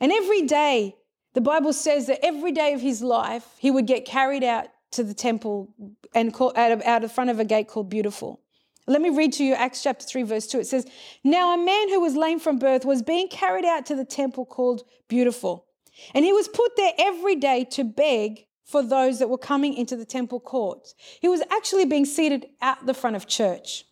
And 0.00 0.12
every 0.12 0.42
day 0.42 0.96
the 1.34 1.40
Bible 1.40 1.72
says 1.72 2.06
that 2.06 2.24
every 2.24 2.52
day 2.52 2.72
of 2.72 2.80
his 2.80 3.02
life, 3.02 3.46
he 3.58 3.70
would 3.70 3.86
get 3.86 4.04
carried 4.04 4.42
out 4.42 4.66
to 4.92 5.04
the 5.04 5.14
temple 5.14 5.72
and 6.14 6.34
call, 6.34 6.52
out, 6.56 6.72
of, 6.72 6.82
out 6.82 7.04
of 7.04 7.12
front 7.12 7.30
of 7.30 7.38
a 7.38 7.44
gate 7.44 7.68
called 7.68 7.88
Beautiful. 7.88 8.40
Let 8.86 9.00
me 9.00 9.10
read 9.10 9.32
to 9.34 9.44
you 9.44 9.54
Acts 9.54 9.82
chapter 9.82 10.04
3, 10.04 10.24
verse 10.24 10.46
2. 10.48 10.58
It 10.58 10.66
says, 10.66 10.86
Now 11.22 11.54
a 11.54 11.64
man 11.64 11.88
who 11.90 12.00
was 12.00 12.16
lame 12.16 12.40
from 12.40 12.58
birth 12.58 12.84
was 12.84 13.02
being 13.02 13.28
carried 13.28 13.64
out 13.64 13.86
to 13.86 13.94
the 13.94 14.04
temple 14.04 14.44
called 14.44 14.82
Beautiful. 15.06 15.66
And 16.14 16.24
he 16.24 16.32
was 16.32 16.48
put 16.48 16.76
there 16.76 16.92
every 16.98 17.36
day 17.36 17.64
to 17.72 17.84
beg 17.84 18.46
for 18.64 18.82
those 18.82 19.18
that 19.18 19.28
were 19.28 19.38
coming 19.38 19.74
into 19.74 19.96
the 19.96 20.04
temple 20.04 20.40
courts. 20.40 20.94
He 21.20 21.28
was 21.28 21.42
actually 21.50 21.84
being 21.84 22.04
seated 22.04 22.46
at 22.60 22.84
the 22.86 22.94
front 22.94 23.16
of 23.16 23.26
church. 23.26 23.84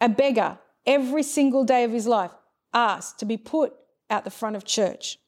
A 0.00 0.08
beggar 0.08 0.58
every 0.86 1.22
single 1.22 1.64
day 1.64 1.84
of 1.84 1.92
his 1.92 2.06
life 2.06 2.30
asked 2.72 3.18
to 3.18 3.24
be 3.24 3.36
put 3.36 3.74
at 4.08 4.24
the 4.24 4.30
front 4.30 4.56
of 4.56 4.64
church. 4.64 5.18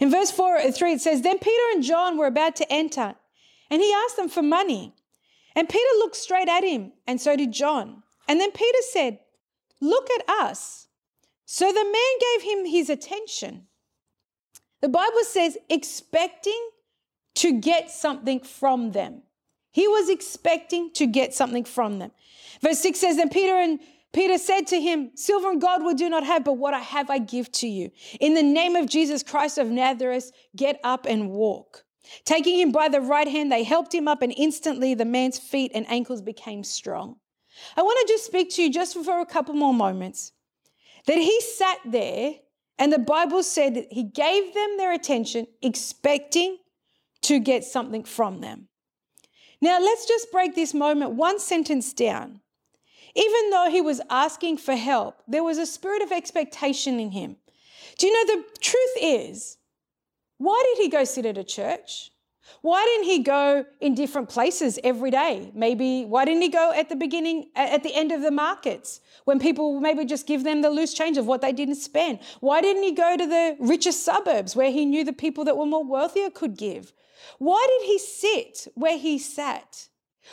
In 0.00 0.10
verse 0.10 0.30
4, 0.30 0.56
uh, 0.56 0.72
3, 0.72 0.92
it 0.92 1.00
says, 1.00 1.22
Then 1.22 1.38
Peter 1.38 1.62
and 1.72 1.82
John 1.82 2.16
were 2.16 2.26
about 2.26 2.56
to 2.56 2.72
enter, 2.72 3.14
and 3.70 3.82
he 3.82 3.92
asked 3.92 4.16
them 4.16 4.28
for 4.28 4.42
money. 4.42 4.94
And 5.56 5.68
Peter 5.68 5.98
looked 5.98 6.16
straight 6.16 6.48
at 6.48 6.64
him, 6.64 6.92
and 7.06 7.20
so 7.20 7.36
did 7.36 7.52
John. 7.52 8.02
And 8.28 8.40
then 8.40 8.52
Peter 8.52 8.78
said, 8.92 9.18
Look 9.80 10.08
at 10.10 10.28
us. 10.28 10.88
So 11.46 11.72
the 11.72 11.84
man 11.84 11.92
gave 12.20 12.42
him 12.42 12.64
his 12.66 12.90
attention. 12.90 13.66
The 14.80 14.88
Bible 14.88 15.24
says, 15.24 15.58
expecting 15.68 16.70
to 17.34 17.58
get 17.60 17.90
something 17.90 18.40
from 18.40 18.92
them. 18.92 19.22
He 19.72 19.86
was 19.86 20.08
expecting 20.08 20.92
to 20.94 21.06
get 21.06 21.34
something 21.34 21.64
from 21.64 21.98
them. 21.98 22.12
Verse 22.60 22.78
6 22.80 22.98
says, 22.98 23.16
Then 23.16 23.28
Peter 23.28 23.54
and 23.54 23.80
Peter 24.12 24.38
said 24.38 24.66
to 24.66 24.80
him, 24.80 25.10
Silver 25.14 25.50
and 25.50 25.60
gold 25.60 25.84
we 25.84 25.94
do 25.94 26.08
not 26.08 26.24
have, 26.24 26.44
but 26.44 26.54
what 26.54 26.74
I 26.74 26.80
have 26.80 27.10
I 27.10 27.18
give 27.18 27.50
to 27.52 27.68
you. 27.68 27.90
In 28.18 28.34
the 28.34 28.42
name 28.42 28.74
of 28.74 28.88
Jesus 28.88 29.22
Christ 29.22 29.56
of 29.56 29.68
Nazareth, 29.68 30.32
get 30.56 30.80
up 30.82 31.06
and 31.06 31.30
walk. 31.30 31.84
Taking 32.24 32.58
him 32.58 32.72
by 32.72 32.88
the 32.88 33.00
right 33.00 33.28
hand, 33.28 33.52
they 33.52 33.62
helped 33.62 33.94
him 33.94 34.08
up, 34.08 34.22
and 34.22 34.34
instantly 34.36 34.94
the 34.94 35.04
man's 35.04 35.38
feet 35.38 35.70
and 35.74 35.88
ankles 35.88 36.22
became 36.22 36.64
strong. 36.64 37.16
I 37.76 37.82
want 37.82 37.98
to 38.00 38.12
just 38.12 38.26
speak 38.26 38.50
to 38.54 38.62
you 38.62 38.72
just 38.72 38.96
for 38.96 39.20
a 39.20 39.26
couple 39.26 39.54
more 39.54 39.74
moments. 39.74 40.32
That 41.06 41.18
he 41.18 41.40
sat 41.40 41.78
there, 41.84 42.34
and 42.78 42.92
the 42.92 42.98
Bible 42.98 43.42
said 43.42 43.74
that 43.74 43.92
he 43.92 44.02
gave 44.02 44.54
them 44.54 44.76
their 44.76 44.92
attention, 44.92 45.46
expecting 45.62 46.58
to 47.22 47.38
get 47.38 47.64
something 47.64 48.02
from 48.02 48.40
them. 48.40 48.68
Now, 49.60 49.78
let's 49.78 50.06
just 50.06 50.32
break 50.32 50.54
this 50.54 50.74
moment 50.74 51.12
one 51.12 51.38
sentence 51.38 51.92
down. 51.92 52.40
Even 53.14 53.50
though 53.50 53.68
he 53.70 53.80
was 53.80 54.00
asking 54.08 54.58
for 54.58 54.76
help, 54.76 55.22
there 55.26 55.44
was 55.44 55.58
a 55.58 55.66
spirit 55.66 56.02
of 56.02 56.12
expectation 56.12 57.00
in 57.00 57.10
him. 57.10 57.36
Do 57.98 58.06
you 58.06 58.12
know 58.12 58.36
the 58.36 58.58
truth 58.60 58.96
is, 59.00 59.58
why 60.38 60.62
did 60.68 60.82
he 60.82 60.88
go 60.88 61.04
sit 61.04 61.26
at 61.26 61.36
a 61.36 61.44
church? 61.44 62.10
Why 62.62 62.84
didn't 62.84 63.04
he 63.04 63.22
go 63.22 63.64
in 63.80 63.94
different 63.94 64.28
places 64.28 64.78
every 64.82 65.10
day? 65.10 65.52
Maybe, 65.54 66.04
why 66.04 66.24
didn't 66.24 66.42
he 66.42 66.48
go 66.48 66.72
at 66.72 66.88
the 66.88 66.96
beginning, 66.96 67.50
at 67.54 67.82
the 67.82 67.94
end 67.94 68.12
of 68.12 68.22
the 68.22 68.30
markets 68.30 69.00
when 69.24 69.38
people 69.38 69.80
maybe 69.80 70.04
just 70.04 70.26
give 70.26 70.44
them 70.44 70.62
the 70.62 70.70
loose 70.70 70.94
change 70.94 71.16
of 71.16 71.26
what 71.26 71.42
they 71.42 71.52
didn't 71.52 71.76
spend? 71.76 72.18
Why 72.40 72.60
didn't 72.60 72.82
he 72.82 72.92
go 72.92 73.16
to 73.16 73.26
the 73.26 73.56
richest 73.60 74.04
suburbs 74.04 74.56
where 74.56 74.70
he 74.70 74.84
knew 74.84 75.04
the 75.04 75.12
people 75.12 75.44
that 75.44 75.56
were 75.56 75.66
more 75.66 75.84
wealthier 75.84 76.30
could 76.30 76.56
give? 76.56 76.92
Why 77.38 77.64
did 77.68 77.86
he 77.86 77.98
sit 77.98 78.66
where 78.74 78.98
he 78.98 79.18
sat? 79.18 79.88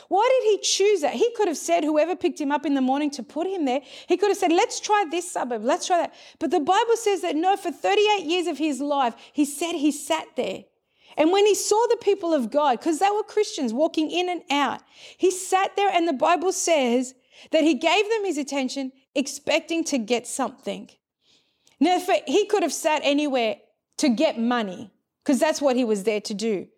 Why 0.08 0.28
did 0.28 0.50
he 0.50 0.58
choose 0.58 1.00
that? 1.00 1.14
He 1.14 1.30
could 1.32 1.48
have 1.48 1.56
said, 1.56 1.82
whoever 1.82 2.14
picked 2.14 2.40
him 2.40 2.52
up 2.52 2.66
in 2.66 2.74
the 2.74 2.80
morning 2.80 3.10
to 3.12 3.22
put 3.22 3.46
him 3.46 3.64
there, 3.64 3.80
he 4.06 4.16
could 4.16 4.28
have 4.28 4.36
said, 4.36 4.52
let's 4.52 4.80
try 4.80 5.04
this 5.10 5.30
suburb, 5.30 5.64
let's 5.64 5.86
try 5.86 5.98
that. 5.98 6.14
But 6.38 6.50
the 6.50 6.60
Bible 6.60 6.96
says 6.96 7.22
that 7.22 7.36
no, 7.36 7.56
for 7.56 7.72
38 7.72 8.24
years 8.24 8.46
of 8.46 8.58
his 8.58 8.80
life, 8.80 9.14
he 9.32 9.44
said 9.44 9.72
he 9.72 9.90
sat 9.90 10.26
there. 10.36 10.64
And 11.16 11.32
when 11.32 11.46
he 11.46 11.54
saw 11.54 11.86
the 11.88 11.98
people 12.00 12.32
of 12.32 12.50
God, 12.50 12.78
because 12.78 13.00
they 13.00 13.10
were 13.10 13.24
Christians 13.24 13.72
walking 13.72 14.10
in 14.10 14.28
and 14.28 14.42
out, 14.50 14.82
he 15.16 15.30
sat 15.30 15.74
there 15.74 15.90
and 15.90 16.06
the 16.06 16.12
Bible 16.12 16.52
says 16.52 17.14
that 17.50 17.64
he 17.64 17.74
gave 17.74 18.08
them 18.08 18.24
his 18.24 18.38
attention, 18.38 18.92
expecting 19.14 19.82
to 19.84 19.98
get 19.98 20.26
something. 20.26 20.90
Now, 21.80 21.98
he 22.26 22.46
could 22.46 22.62
have 22.62 22.72
sat 22.72 23.00
anywhere 23.04 23.56
to 23.96 24.08
get 24.08 24.38
money, 24.38 24.92
because 25.24 25.40
that's 25.40 25.60
what 25.60 25.76
he 25.76 25.84
was 25.84 26.04
there 26.04 26.20
to 26.20 26.34
do. 26.34 26.68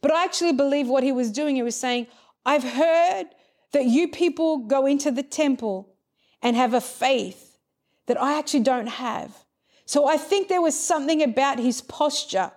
But 0.00 0.12
I 0.12 0.24
actually 0.24 0.52
believe 0.52 0.88
what 0.88 1.02
he 1.02 1.12
was 1.12 1.32
doing, 1.32 1.56
he 1.56 1.62
was 1.62 1.74
saying, 1.74 2.06
I've 2.44 2.64
heard 2.64 3.26
that 3.72 3.84
you 3.84 4.08
people 4.08 4.58
go 4.58 4.86
into 4.86 5.10
the 5.10 5.22
temple 5.22 5.94
and 6.42 6.56
have 6.56 6.74
a 6.74 6.80
faith 6.80 7.58
that 8.06 8.20
I 8.20 8.38
actually 8.38 8.64
don't 8.64 8.88
have. 8.88 9.44
So 9.84 10.06
I 10.06 10.16
think 10.16 10.48
there 10.48 10.62
was 10.62 10.78
something 10.78 11.22
about 11.22 11.58
his 11.58 11.80
posture 11.80 12.52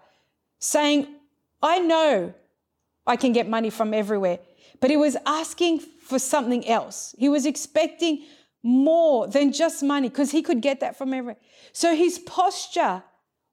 saying, 0.59 1.07
I 1.61 1.79
know 1.79 2.33
I 3.05 3.15
can 3.15 3.33
get 3.33 3.47
money 3.47 3.69
from 3.69 3.93
everywhere, 3.93 4.39
but 4.79 4.89
he 4.89 4.97
was 4.97 5.17
asking 5.25 5.79
for 5.79 6.19
something 6.19 6.67
else. 6.67 7.15
He 7.17 7.29
was 7.29 7.45
expecting 7.45 8.23
more 8.63 9.27
than 9.27 9.51
just 9.51 9.83
money 9.83 10.09
because 10.09 10.31
he 10.31 10.41
could 10.41 10.61
get 10.61 10.79
that 10.79 10.97
from 10.97 11.13
everywhere. 11.13 11.37
So 11.73 11.95
his 11.95 12.19
posture 12.19 13.03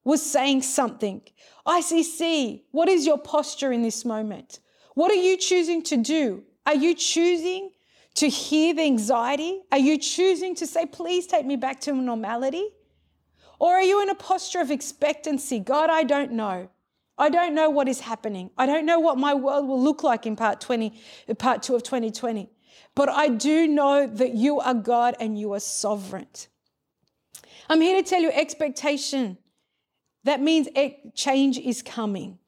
was 0.04 0.22
saying 0.22 0.62
something. 0.62 1.22
ICC, 1.66 2.62
what 2.70 2.88
is 2.88 3.06
your 3.06 3.18
posture 3.18 3.72
in 3.72 3.82
this 3.82 4.04
moment? 4.04 4.60
What 4.94 5.10
are 5.10 5.22
you 5.22 5.36
choosing 5.36 5.82
to 5.84 5.96
do? 5.96 6.44
Are 6.66 6.74
you 6.74 6.94
choosing 6.94 7.70
to 8.14 8.28
hear 8.28 8.74
the 8.74 8.82
anxiety? 8.82 9.62
Are 9.70 9.78
you 9.78 9.98
choosing 9.98 10.54
to 10.56 10.66
say, 10.66 10.86
please 10.86 11.26
take 11.26 11.46
me 11.46 11.56
back 11.56 11.80
to 11.82 11.92
normality? 11.92 12.68
Or 13.58 13.72
are 13.72 13.82
you 13.82 14.02
in 14.02 14.08
a 14.08 14.14
posture 14.14 14.60
of 14.60 14.70
expectancy? 14.70 15.58
God, 15.58 15.90
I 15.90 16.02
don't 16.02 16.32
know. 16.32 16.70
I 17.16 17.28
don't 17.28 17.54
know 17.54 17.68
what 17.68 17.86
is 17.86 18.00
happening. 18.00 18.50
I 18.56 18.66
don't 18.66 18.86
know 18.86 18.98
what 18.98 19.18
my 19.18 19.34
world 19.34 19.68
will 19.68 19.80
look 19.80 20.02
like 20.02 20.26
in 20.26 20.34
part 20.34 20.60
20, 20.60 20.98
part 21.38 21.62
2 21.62 21.74
of 21.76 21.82
2020. 21.82 22.50
But 22.94 23.10
I 23.10 23.28
do 23.28 23.68
know 23.68 24.06
that 24.06 24.34
you 24.34 24.58
are 24.58 24.74
God 24.74 25.14
and 25.20 25.38
you 25.38 25.52
are 25.52 25.60
sovereign. 25.60 26.26
I'm 27.68 27.80
here 27.80 28.02
to 28.02 28.08
tell 28.08 28.20
you 28.20 28.30
expectation. 28.30 29.38
That 30.24 30.40
means 30.40 30.68
change 31.14 31.58
is 31.58 31.82
coming. 31.82 32.39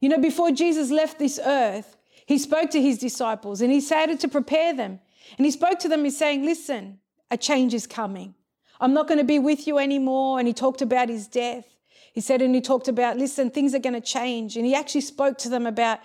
You 0.00 0.08
know, 0.08 0.18
before 0.18 0.50
Jesus 0.50 0.90
left 0.90 1.18
this 1.18 1.38
earth, 1.44 1.96
he 2.26 2.38
spoke 2.38 2.70
to 2.70 2.80
his 2.80 2.98
disciples 2.98 3.60
and 3.60 3.72
he 3.72 3.80
started 3.80 4.20
to 4.20 4.28
prepare 4.28 4.74
them. 4.74 5.00
And 5.36 5.44
he 5.44 5.50
spoke 5.50 5.78
to 5.80 5.88
them, 5.88 6.04
he's 6.04 6.18
saying, 6.18 6.44
Listen, 6.44 6.98
a 7.30 7.36
change 7.36 7.74
is 7.74 7.86
coming. 7.86 8.34
I'm 8.80 8.94
not 8.94 9.08
going 9.08 9.18
to 9.18 9.24
be 9.24 9.38
with 9.38 9.66
you 9.66 9.78
anymore. 9.78 10.38
And 10.38 10.48
he 10.48 10.54
talked 10.54 10.82
about 10.82 11.08
his 11.08 11.26
death. 11.26 11.76
He 12.12 12.20
said, 12.20 12.42
and 12.42 12.54
he 12.54 12.60
talked 12.60 12.88
about, 12.88 13.18
listen, 13.18 13.50
things 13.50 13.74
are 13.74 13.78
going 13.78 13.94
to 13.94 14.00
change. 14.00 14.56
And 14.56 14.66
he 14.66 14.74
actually 14.74 15.02
spoke 15.02 15.38
to 15.38 15.48
them 15.48 15.66
about 15.66 16.00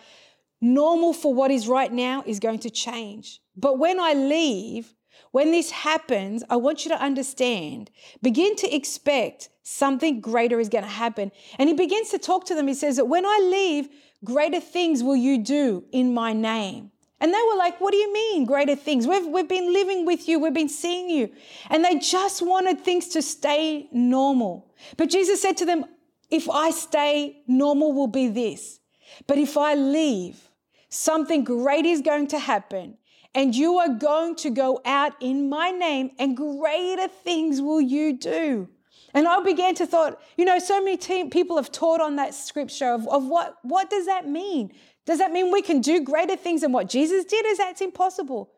normal 0.61 1.13
for 1.13 1.33
what 1.33 1.51
is 1.51 1.67
right 1.67 1.91
now 1.91 2.23
is 2.25 2.39
going 2.39 2.59
to 2.59 2.69
change. 2.69 3.39
But 3.55 3.79
when 3.79 3.99
I 3.99 4.13
leave, 4.13 4.93
when 5.31 5.51
this 5.51 5.71
happens, 5.71 6.43
I 6.49 6.55
want 6.55 6.85
you 6.85 6.91
to 6.91 7.01
understand, 7.01 7.91
begin 8.21 8.55
to 8.57 8.75
expect 8.75 9.49
something 9.63 10.21
greater 10.21 10.59
is 10.59 10.69
going 10.69 10.83
to 10.83 10.89
happen. 10.89 11.31
And 11.57 11.69
he 11.69 11.75
begins 11.75 12.09
to 12.09 12.17
talk 12.17 12.45
to 12.45 12.55
them. 12.55 12.67
He 12.67 12.73
says 12.73 12.97
that 12.97 13.05
when 13.05 13.25
I 13.25 13.39
leave, 13.43 13.89
greater 14.23 14.59
things 14.59 15.03
will 15.03 15.15
you 15.15 15.43
do 15.43 15.83
in 15.91 16.13
my 16.13 16.33
name. 16.33 16.91
And 17.19 17.33
they 17.33 17.41
were 17.47 17.57
like, 17.57 17.79
What 17.79 17.91
do 17.91 17.97
you 17.97 18.11
mean, 18.11 18.45
greater 18.45 18.75
things? 18.75 19.07
We've, 19.07 19.25
we've 19.25 19.47
been 19.47 19.71
living 19.71 20.05
with 20.05 20.27
you, 20.27 20.39
we've 20.39 20.53
been 20.53 20.69
seeing 20.69 21.09
you. 21.09 21.31
And 21.69 21.83
they 21.83 21.97
just 21.97 22.41
wanted 22.41 22.81
things 22.81 23.07
to 23.09 23.21
stay 23.21 23.87
normal. 23.91 24.71
But 24.97 25.09
Jesus 25.09 25.41
said 25.41 25.57
to 25.57 25.65
them, 25.65 25.85
if 26.29 26.49
I 26.49 26.71
stay, 26.71 27.43
normal 27.47 27.93
will 27.93 28.07
be 28.07 28.27
this. 28.27 28.79
But 29.27 29.37
if 29.37 29.57
I 29.57 29.75
leave, 29.75 30.49
something 30.89 31.43
great 31.43 31.85
is 31.85 32.01
going 32.01 32.27
to 32.27 32.39
happen. 32.39 32.97
And 33.35 33.53
you 33.53 33.77
are 33.79 33.89
going 33.89 34.35
to 34.37 34.49
go 34.49 34.81
out 34.85 35.13
in 35.19 35.49
my 35.49 35.69
name, 35.69 36.11
and 36.17 36.35
greater 36.35 37.09
things 37.09 37.61
will 37.61 37.81
you 37.81 38.17
do. 38.17 38.69
And 39.13 39.27
I 39.27 39.41
began 39.41 39.75
to 39.75 39.85
thought, 39.85 40.19
you 40.37 40.45
know, 40.45 40.57
so 40.57 40.81
many 40.81 40.97
people 41.29 41.57
have 41.57 41.71
taught 41.71 42.01
on 42.01 42.15
that 42.15 42.33
scripture 42.33 42.91
of, 42.91 43.07
of 43.07 43.25
what, 43.25 43.57
what 43.61 43.89
does 43.89 44.05
that 44.07 44.27
mean? 44.27 44.73
Does 45.05 45.19
that 45.19 45.31
mean 45.31 45.51
we 45.51 45.61
can 45.61 45.81
do 45.81 46.01
greater 46.01 46.35
things 46.35 46.61
than 46.61 46.71
what 46.71 46.89
Jesus 46.89 47.25
did? 47.25 47.45
Is 47.45 47.57
that 47.59 47.81
impossible? 47.81 48.51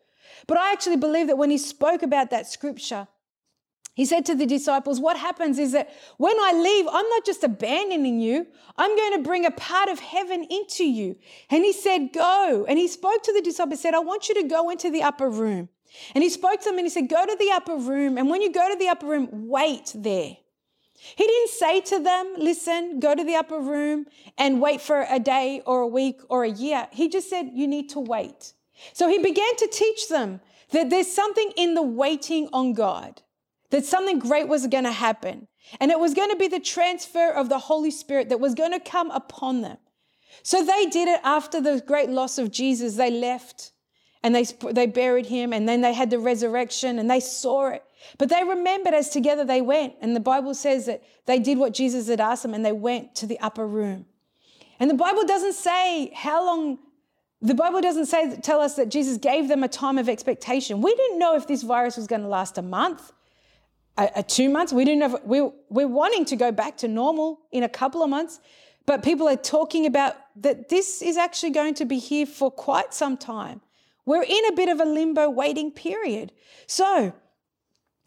But 0.48 0.58
I 0.58 0.72
actually 0.72 0.98
believe 0.98 1.28
that 1.28 1.38
when 1.38 1.50
he 1.50 1.58
spoke 1.58 2.04
about 2.04 2.30
that 2.30 2.48
scripture, 2.48 3.08
he 3.98 4.06
said 4.06 4.28
to 4.28 4.36
the 4.36 4.46
disciples, 4.46 5.00
What 5.00 5.18
happens 5.18 5.58
is 5.58 5.72
that 5.72 5.90
when 6.18 6.36
I 6.40 6.54
leave, 6.54 6.86
I'm 6.88 7.10
not 7.10 7.26
just 7.26 7.44
abandoning 7.44 8.20
you, 8.20 8.46
I'm 8.78 8.96
going 8.96 9.14
to 9.14 9.28
bring 9.28 9.44
a 9.44 9.50
part 9.50 9.90
of 9.90 9.98
heaven 10.00 10.46
into 10.52 10.86
you. 10.86 11.16
And 11.50 11.64
he 11.64 11.74
said, 11.74 12.14
Go. 12.14 12.68
And 12.70 12.78
he 12.78 12.88
spoke 12.88 13.24
to 13.24 13.34
the 13.34 13.42
disciples, 13.42 13.82
said, 13.82 13.96
I 13.96 14.00
want 14.00 14.30
you 14.30 14.36
to 14.36 14.48
go 14.48 14.70
into 14.70 14.92
the 14.92 15.02
upper 15.02 15.28
room. 15.28 15.70
And 16.14 16.24
he 16.24 16.30
spoke 16.30 16.60
to 16.60 16.66
them 16.66 16.78
and 16.78 16.86
he 16.86 16.92
said, 16.92 17.10
Go 17.10 17.26
to 17.26 17.36
the 17.40 17.50
upper 17.52 17.76
room. 17.76 18.20
And 18.20 18.30
when 18.30 18.44
you 18.44 18.52
go 18.52 18.72
to 18.72 18.78
the 18.78 18.88
upper 18.88 19.08
room, 19.08 19.30
wait 19.32 19.92
there. 19.96 20.38
He 20.94 21.26
didn't 21.26 21.50
say 21.50 21.82
to 21.82 22.00
them, 22.00 22.36
Listen, 22.38 23.00
go 23.00 23.16
to 23.16 23.24
the 23.24 23.34
upper 23.34 23.60
room 23.60 24.06
and 24.38 24.62
wait 24.62 24.80
for 24.80 25.08
a 25.10 25.18
day 25.18 25.64
or 25.66 25.82
a 25.82 25.88
week 25.88 26.22
or 26.30 26.44
a 26.44 26.52
year. 26.52 26.88
He 26.92 27.10
just 27.10 27.32
said, 27.32 27.50
You 27.52 27.68
need 27.68 27.90
to 27.90 28.00
wait. 28.00 28.54
So 28.94 29.10
he 29.10 29.18
began 29.18 29.56
to 29.56 29.68
teach 29.74 30.08
them 30.08 30.40
that 30.70 30.92
there's 30.92 31.12
something 31.12 31.52
in 31.58 31.74
the 31.74 31.82
waiting 31.82 32.48
on 32.54 32.74
God 32.74 33.24
that 33.70 33.86
something 33.86 34.20
great 34.20 34.48
was 34.48 34.68
going 34.68 34.84
to 34.84 34.92
happen. 34.92 35.48
And 35.80 35.92
it 35.92 36.00
was 36.00 36.14
going 36.14 36.30
to 36.30 36.36
be 36.36 36.48
the 36.48 36.60
transfer 36.60 37.30
of 37.30 37.50
the 37.50 37.60
Holy 37.60 37.92
Spirit 37.92 38.30
that 38.30 38.40
was 38.40 38.56
going 38.56 38.72
to 38.72 38.80
come 38.80 39.12
upon 39.12 39.62
them. 39.62 39.78
So 40.44 40.64
they 40.64 40.86
did 40.86 41.08
it 41.08 41.20
after 41.24 41.60
the 41.60 41.82
great 41.86 42.10
loss 42.10 42.38
of 42.38 42.52
Jesus. 42.52 42.96
They 42.96 43.12
left 43.12 43.72
and 44.24 44.34
they, 44.34 44.46
they 44.72 44.88
buried 44.88 45.28
him, 45.28 45.54
and 45.54 45.70
then 45.70 45.82
they 45.82 45.94
had 45.94 46.10
the 46.10 46.20
resurrection 46.20 47.00
and 47.00 47.10
they 47.10 47.20
saw 47.20 47.70
it. 47.70 47.84
But 48.18 48.30
they 48.30 48.44
remembered 48.44 48.94
as 48.94 49.10
together 49.10 49.46
they 49.46 49.62
went. 49.62 49.96
And 50.02 50.16
the 50.16 50.20
Bible 50.20 50.54
says 50.54 50.86
that 50.86 51.04
they 51.26 51.40
did 51.40 51.58
what 51.58 51.74
Jesus 51.74 52.08
had 52.08 52.22
asked 52.22 52.44
them 52.44 52.54
and 52.54 52.66
they 52.66 52.72
went 52.72 53.16
to 53.16 53.26
the 53.26 53.40
upper 53.40 53.68
room. 53.68 54.06
And 54.80 54.90
the 54.90 54.96
Bible 54.96 55.26
doesn't 55.26 55.54
say 55.54 56.12
how 56.16 56.46
long 56.46 56.80
the 57.42 57.56
Bible 57.56 57.82
doesn't 57.82 58.08
say 58.08 58.38
tell 58.42 58.60
us 58.60 58.76
that 58.76 58.90
Jesus 58.90 59.18
gave 59.18 59.48
them 59.48 59.64
a 59.64 59.68
time 59.68 59.98
of 59.98 60.10
expectation. 60.10 60.82
We 60.82 60.96
didn't 60.96 61.20
know 61.20 61.36
if 61.36 61.48
this 61.48 61.64
virus 61.64 61.98
was 61.98 62.08
going 62.08 62.22
to 62.22 62.28
last 62.28 62.58
a 62.58 62.62
month 62.62 63.12
a, 63.98 64.24
two 64.24 64.50
months. 64.50 64.72
We 64.72 64.86
didn't 64.86 65.02
have, 65.02 65.22
we, 65.24 65.42
we're 65.70 65.88
wanting 65.88 66.26
to 66.26 66.36
go 66.36 66.52
back 66.52 66.78
to 66.78 66.88
normal 66.88 67.40
in 67.52 67.64
a 67.64 67.70
couple 67.70 68.04
of 68.04 68.10
months, 68.10 68.40
but 68.86 69.04
people 69.04 69.28
are 69.28 69.36
talking 69.36 69.86
about 69.86 70.16
that 70.38 70.70
this 70.70 71.02
is 71.02 71.18
actually 71.18 71.52
going 71.52 71.74
to 71.76 71.86
be 71.86 72.00
here 72.00 72.26
for 72.26 72.52
quite 72.52 72.94
some 72.94 73.18
time. 73.18 73.62
We're 74.06 74.24
in 74.24 74.46
a 74.48 74.54
bit 74.54 74.70
of 74.70 74.80
a 74.80 74.86
limbo 74.86 75.30
waiting 75.30 75.72
period. 75.72 76.32
So, 76.68 77.14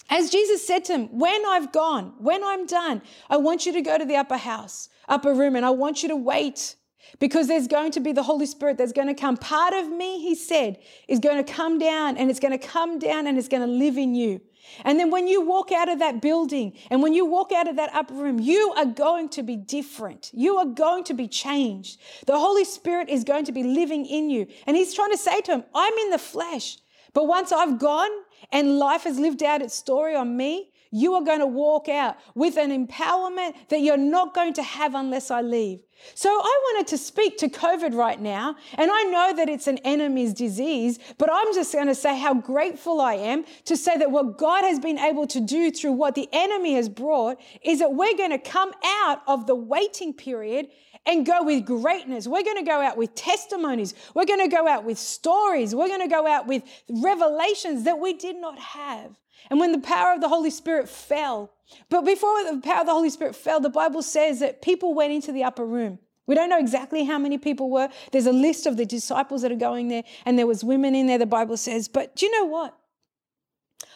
as 0.09 0.31
Jesus 0.31 0.66
said 0.66 0.85
to 0.87 0.94
him, 0.94 1.18
when 1.18 1.44
I've 1.46 1.72
gone, 1.72 2.14
when 2.18 2.42
I'm 2.42 2.66
done, 2.66 3.03
I 3.29 3.37
want 3.37 3.66
you 3.66 3.72
to 3.72 3.83
go 3.83 3.98
to 3.98 4.05
the 4.05 4.16
upper 4.16 4.38
house, 4.38 4.88
upper 5.09 5.35
room, 5.35 5.55
and 5.55 5.64
I 5.64 5.70
want 5.70 6.03
you 6.03 6.09
to 6.09 6.16
wait 6.16 6.74
because 7.18 7.48
there's 7.48 7.66
going 7.66 7.92
to 7.92 8.00
be 8.00 8.12
the 8.12 8.22
Holy 8.22 8.46
Spirit 8.46 8.78
that's 8.78 8.92
going 8.92 9.08
to 9.08 9.14
come. 9.14 9.36
Part 9.36 9.74
of 9.74 9.88
me, 9.88 10.20
he 10.20 10.34
said, 10.34 10.78
is 11.08 11.18
going 11.18 11.42
to 11.42 11.52
come 11.52 11.78
down 11.78 12.16
and 12.16 12.30
it's 12.30 12.40
going 12.40 12.58
to 12.58 12.66
come 12.66 12.98
down 12.98 13.26
and 13.26 13.38
it's 13.38 13.48
going 13.48 13.62
to 13.62 13.72
live 13.72 13.96
in 13.96 14.14
you. 14.14 14.40
And 14.84 14.98
then 14.98 15.10
when 15.10 15.26
you 15.26 15.40
walk 15.40 15.72
out 15.72 15.88
of 15.88 15.98
that 15.98 16.20
building 16.20 16.76
and 16.90 17.02
when 17.02 17.12
you 17.12 17.24
walk 17.24 17.52
out 17.52 17.68
of 17.68 17.76
that 17.76 17.90
upper 17.94 18.14
room, 18.14 18.38
you 18.38 18.72
are 18.76 18.84
going 18.84 19.28
to 19.30 19.42
be 19.42 19.56
different. 19.56 20.30
You 20.32 20.58
are 20.58 20.66
going 20.66 21.04
to 21.04 21.14
be 21.14 21.28
changed. 21.28 21.98
The 22.26 22.38
Holy 22.38 22.64
Spirit 22.64 23.08
is 23.08 23.24
going 23.24 23.46
to 23.46 23.52
be 23.52 23.62
living 23.62 24.06
in 24.06 24.30
you. 24.30 24.46
And 24.66 24.76
He's 24.76 24.94
trying 24.94 25.10
to 25.10 25.18
say 25.18 25.40
to 25.42 25.52
him, 25.52 25.64
I'm 25.74 25.94
in 25.94 26.10
the 26.10 26.18
flesh. 26.18 26.78
But 27.12 27.26
once 27.26 27.52
I've 27.52 27.78
gone 27.78 28.10
and 28.52 28.78
life 28.78 29.04
has 29.04 29.18
lived 29.18 29.42
out 29.42 29.62
its 29.62 29.74
story 29.74 30.14
on 30.14 30.36
me, 30.36 30.70
you 30.92 31.14
are 31.14 31.22
going 31.22 31.40
to 31.40 31.46
walk 31.46 31.88
out 31.88 32.16
with 32.34 32.56
an 32.56 32.70
empowerment 32.86 33.54
that 33.68 33.80
you're 33.80 33.96
not 33.96 34.34
going 34.34 34.52
to 34.54 34.62
have 34.62 34.94
unless 34.94 35.30
I 35.30 35.40
leave. 35.40 35.80
So 36.14 36.28
I 36.30 36.72
wanted 36.72 36.88
to 36.88 36.98
speak 36.98 37.38
to 37.38 37.48
COVID 37.48 37.94
right 37.94 38.20
now, 38.20 38.56
and 38.74 38.90
I 38.92 39.02
know 39.04 39.34
that 39.36 39.48
it's 39.48 39.66
an 39.66 39.78
enemy's 39.78 40.34
disease, 40.34 40.98
but 41.18 41.30
I'm 41.32 41.54
just 41.54 41.72
going 41.72 41.86
to 41.86 41.94
say 41.94 42.18
how 42.18 42.34
grateful 42.34 43.00
I 43.00 43.14
am 43.14 43.44
to 43.66 43.76
say 43.76 43.96
that 43.96 44.10
what 44.10 44.38
God 44.38 44.64
has 44.64 44.78
been 44.78 44.98
able 44.98 45.26
to 45.28 45.40
do 45.40 45.70
through 45.70 45.92
what 45.92 46.14
the 46.14 46.28
enemy 46.32 46.74
has 46.74 46.88
brought 46.88 47.40
is 47.62 47.78
that 47.78 47.94
we're 47.94 48.16
going 48.16 48.30
to 48.30 48.38
come 48.38 48.72
out 48.84 49.22
of 49.26 49.46
the 49.46 49.54
waiting 49.54 50.12
period 50.12 50.68
and 51.06 51.24
go 51.26 51.42
with 51.42 51.64
greatness. 51.64 52.26
We're 52.26 52.44
going 52.44 52.58
to 52.58 52.70
go 52.70 52.80
out 52.80 52.96
with 52.96 53.14
testimonies. 53.14 53.94
We're 54.14 54.26
going 54.26 54.40
to 54.40 54.54
go 54.54 54.68
out 54.68 54.84
with 54.84 54.98
stories. 54.98 55.74
We're 55.74 55.88
going 55.88 56.02
to 56.02 56.08
go 56.08 56.26
out 56.26 56.46
with 56.46 56.62
revelations 56.88 57.84
that 57.84 57.98
we 57.98 58.12
did 58.12 58.36
not 58.36 58.58
have. 58.58 59.18
And 59.48 59.58
when 59.58 59.72
the 59.72 59.78
power 59.78 60.12
of 60.12 60.20
the 60.20 60.28
Holy 60.28 60.50
Spirit 60.50 60.88
fell, 60.88 61.50
but 61.88 62.02
before 62.02 62.44
the 62.44 62.60
power 62.60 62.80
of 62.80 62.86
the 62.86 62.92
Holy 62.92 63.10
Spirit 63.10 63.34
fell, 63.34 63.60
the 63.60 63.70
Bible 63.70 64.02
says 64.02 64.40
that 64.40 64.62
people 64.62 64.94
went 64.94 65.12
into 65.12 65.32
the 65.32 65.44
upper 65.44 65.64
room. 65.64 65.98
We 66.26 66.34
don't 66.34 66.50
know 66.50 66.58
exactly 66.58 67.04
how 67.04 67.18
many 67.18 67.38
people 67.38 67.70
were. 67.70 67.88
There's 68.12 68.26
a 68.26 68.32
list 68.32 68.66
of 68.66 68.76
the 68.76 68.86
disciples 68.86 69.42
that 69.42 69.50
are 69.50 69.56
going 69.56 69.88
there, 69.88 70.04
and 70.24 70.38
there 70.38 70.46
was 70.46 70.62
women 70.62 70.94
in 70.94 71.06
there, 71.06 71.18
the 71.18 71.26
Bible 71.26 71.56
says. 71.56 71.88
But 71.88 72.14
do 72.14 72.26
you 72.26 72.32
know 72.32 72.44
what? 72.44 72.76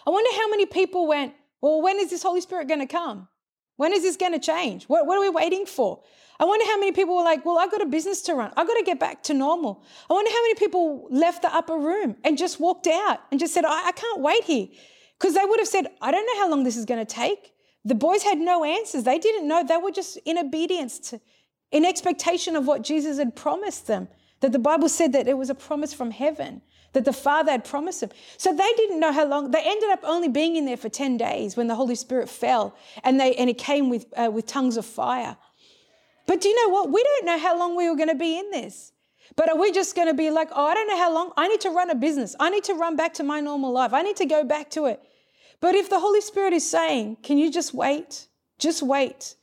I 0.06 0.10
wonder 0.10 0.30
how 0.36 0.48
many 0.48 0.66
people 0.66 1.06
went, 1.06 1.34
well, 1.60 1.80
when 1.80 1.98
is 1.98 2.10
this 2.10 2.22
Holy 2.22 2.40
Spirit 2.40 2.66
going 2.66 2.80
to 2.80 2.86
come? 2.86 3.28
When 3.76 3.92
is 3.92 4.02
this 4.02 4.16
going 4.16 4.32
to 4.32 4.38
change? 4.38 4.84
What, 4.84 5.06
what, 5.06 5.16
are 5.16 5.20
we 5.20 5.30
waiting 5.30 5.66
for? 5.66 6.02
I 6.38 6.44
wonder 6.44 6.64
how 6.66 6.78
many 6.78 6.92
people 6.92 7.16
were 7.16 7.22
like, 7.22 7.44
well, 7.44 7.58
I've 7.58 7.70
got 7.70 7.80
a 7.80 7.86
business 7.86 8.22
to 8.22 8.34
run. 8.34 8.52
I've 8.56 8.66
got 8.66 8.74
to 8.74 8.82
get 8.82 8.98
back 8.98 9.22
to 9.24 9.34
normal. 9.34 9.84
I 10.10 10.14
wonder 10.14 10.30
how 10.30 10.42
many 10.42 10.54
people 10.54 11.06
left 11.10 11.42
the 11.42 11.54
upper 11.54 11.76
room 11.76 12.16
and 12.24 12.36
just 12.36 12.58
walked 12.58 12.86
out 12.86 13.20
and 13.30 13.38
just 13.38 13.54
said, 13.54 13.64
I, 13.64 13.88
I 13.88 13.92
can't 13.92 14.20
wait 14.20 14.44
here. 14.44 14.66
Because 15.18 15.34
they 15.34 15.44
would 15.44 15.60
have 15.60 15.68
said, 15.68 15.86
I 16.00 16.10
don't 16.10 16.26
know 16.26 16.42
how 16.42 16.50
long 16.50 16.64
this 16.64 16.76
is 16.76 16.84
going 16.84 17.04
to 17.04 17.12
take. 17.12 17.52
The 17.84 17.94
boys 17.94 18.22
had 18.22 18.38
no 18.38 18.64
answers. 18.64 19.04
They 19.04 19.18
didn't 19.18 19.46
know. 19.46 19.62
They 19.62 19.76
were 19.76 19.92
just 19.92 20.16
in 20.24 20.38
obedience 20.38 20.98
to, 21.10 21.20
in 21.70 21.84
expectation 21.84 22.56
of 22.56 22.66
what 22.66 22.82
Jesus 22.82 23.18
had 23.18 23.36
promised 23.36 23.86
them. 23.86 24.08
that 24.40 24.52
the 24.52 24.58
Bible 24.58 24.88
said 24.88 25.12
that 25.12 25.28
it 25.28 25.38
was 25.38 25.50
a 25.50 25.54
promise 25.54 25.94
from 25.94 26.10
heaven 26.10 26.62
that 26.94 27.04
the 27.04 27.12
Father 27.12 27.52
had 27.52 27.64
promised 27.64 28.00
them. 28.00 28.10
So 28.38 28.54
they 28.54 28.72
didn't 28.76 29.00
know 29.00 29.12
how 29.12 29.26
long. 29.26 29.50
They 29.50 29.62
ended 29.62 29.90
up 29.90 30.00
only 30.04 30.28
being 30.28 30.56
in 30.56 30.64
there 30.64 30.76
for 30.76 30.88
10 30.88 31.16
days 31.16 31.56
when 31.56 31.66
the 31.66 31.74
Holy 31.74 31.94
Spirit 31.94 32.28
fell 32.28 32.74
and, 33.02 33.20
they, 33.20 33.34
and 33.34 33.50
it 33.50 33.58
came 33.58 33.90
with, 33.90 34.06
uh, 34.16 34.30
with 34.32 34.46
tongues 34.46 34.76
of 34.76 34.86
fire. 34.86 35.36
But 36.26 36.40
do 36.40 36.48
you 36.48 36.66
know 36.66 36.72
what? 36.72 36.90
We 36.90 37.02
don't 37.02 37.26
know 37.26 37.38
how 37.38 37.58
long 37.58 37.76
we 37.76 37.88
were 37.88 37.96
going 37.96 38.08
to 38.08 38.14
be 38.14 38.38
in 38.38 38.50
this. 38.50 38.92
But 39.36 39.48
are 39.48 39.58
we 39.58 39.72
just 39.72 39.96
going 39.96 40.08
to 40.08 40.14
be 40.14 40.30
like, 40.30 40.48
oh, 40.54 40.66
I 40.66 40.74
don't 40.74 40.88
know 40.88 40.96
how 40.96 41.12
long? 41.12 41.32
I 41.36 41.48
need 41.48 41.60
to 41.62 41.70
run 41.70 41.90
a 41.90 41.94
business. 41.94 42.36
I 42.38 42.50
need 42.50 42.64
to 42.64 42.74
run 42.74 42.96
back 42.96 43.14
to 43.14 43.22
my 43.22 43.40
normal 43.40 43.72
life. 43.72 43.92
I 43.92 44.02
need 44.02 44.16
to 44.16 44.26
go 44.26 44.44
back 44.44 44.70
to 44.70 44.86
it. 44.86 45.02
But 45.60 45.74
if 45.74 45.88
the 45.88 45.98
Holy 45.98 46.20
Spirit 46.20 46.52
is 46.52 46.68
saying, 46.68 47.18
can 47.22 47.38
you 47.38 47.50
just 47.50 47.74
wait? 47.74 48.28
Just 48.58 48.82
wait. 48.82 49.34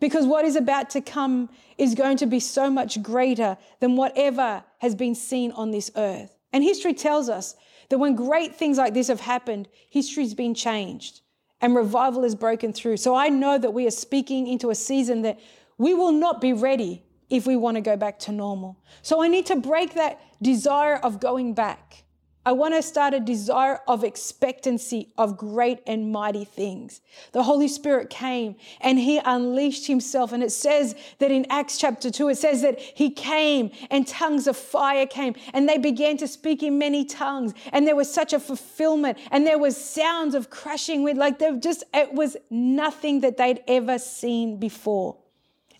Because 0.00 0.26
what 0.26 0.44
is 0.44 0.56
about 0.56 0.90
to 0.90 1.00
come 1.00 1.48
is 1.78 1.94
going 1.94 2.18
to 2.18 2.26
be 2.26 2.40
so 2.40 2.70
much 2.70 3.02
greater 3.02 3.56
than 3.80 3.96
whatever 3.96 4.64
has 4.78 4.94
been 4.94 5.14
seen 5.14 5.52
on 5.52 5.70
this 5.70 5.90
earth. 5.96 6.36
And 6.52 6.62
history 6.62 6.94
tells 6.94 7.28
us 7.28 7.56
that 7.88 7.98
when 7.98 8.14
great 8.14 8.54
things 8.54 8.78
like 8.78 8.94
this 8.94 9.08
have 9.08 9.20
happened, 9.20 9.68
history's 9.88 10.34
been 10.34 10.54
changed 10.54 11.20
and 11.60 11.74
revival 11.74 12.24
is 12.24 12.34
broken 12.34 12.72
through. 12.72 12.98
So 12.98 13.14
I 13.14 13.28
know 13.28 13.58
that 13.58 13.72
we 13.72 13.86
are 13.86 13.90
speaking 13.90 14.46
into 14.46 14.70
a 14.70 14.74
season 14.74 15.22
that 15.22 15.40
we 15.78 15.94
will 15.94 16.12
not 16.12 16.40
be 16.40 16.52
ready 16.52 17.02
if 17.28 17.46
we 17.46 17.56
want 17.56 17.76
to 17.76 17.80
go 17.80 17.96
back 17.96 18.18
to 18.20 18.32
normal. 18.32 18.78
So 19.02 19.22
I 19.22 19.28
need 19.28 19.46
to 19.46 19.56
break 19.56 19.94
that 19.94 20.20
desire 20.40 20.96
of 20.96 21.20
going 21.20 21.54
back. 21.54 22.04
I 22.46 22.52
want 22.52 22.74
to 22.74 22.82
start 22.82 23.12
a 23.12 23.18
desire 23.18 23.80
of 23.88 24.04
expectancy 24.04 25.12
of 25.18 25.36
great 25.36 25.80
and 25.84 26.12
mighty 26.12 26.44
things. 26.44 27.00
The 27.32 27.42
Holy 27.42 27.66
Spirit 27.66 28.08
came 28.08 28.54
and 28.80 29.00
he 29.00 29.18
unleashed 29.18 29.88
himself. 29.88 30.32
And 30.32 30.44
it 30.44 30.52
says 30.52 30.94
that 31.18 31.32
in 31.32 31.44
Acts 31.50 31.76
chapter 31.76 32.08
2, 32.08 32.28
it 32.28 32.38
says 32.38 32.62
that 32.62 32.78
he 32.78 33.10
came 33.10 33.72
and 33.90 34.06
tongues 34.06 34.46
of 34.46 34.56
fire 34.56 35.06
came 35.06 35.34
and 35.54 35.68
they 35.68 35.76
began 35.76 36.18
to 36.18 36.28
speak 36.28 36.62
in 36.62 36.78
many 36.78 37.04
tongues. 37.04 37.52
And 37.72 37.84
there 37.84 37.96
was 37.96 38.14
such 38.14 38.32
a 38.32 38.38
fulfillment 38.38 39.18
and 39.32 39.44
there 39.44 39.58
was 39.58 39.76
sounds 39.76 40.36
of 40.36 40.48
crashing 40.48 41.02
wind. 41.02 41.18
Like 41.18 41.40
there 41.40 41.56
just, 41.56 41.82
it 41.92 42.12
was 42.12 42.36
nothing 42.48 43.22
that 43.22 43.38
they'd 43.38 43.64
ever 43.66 43.98
seen 43.98 44.60
before. 44.60 45.16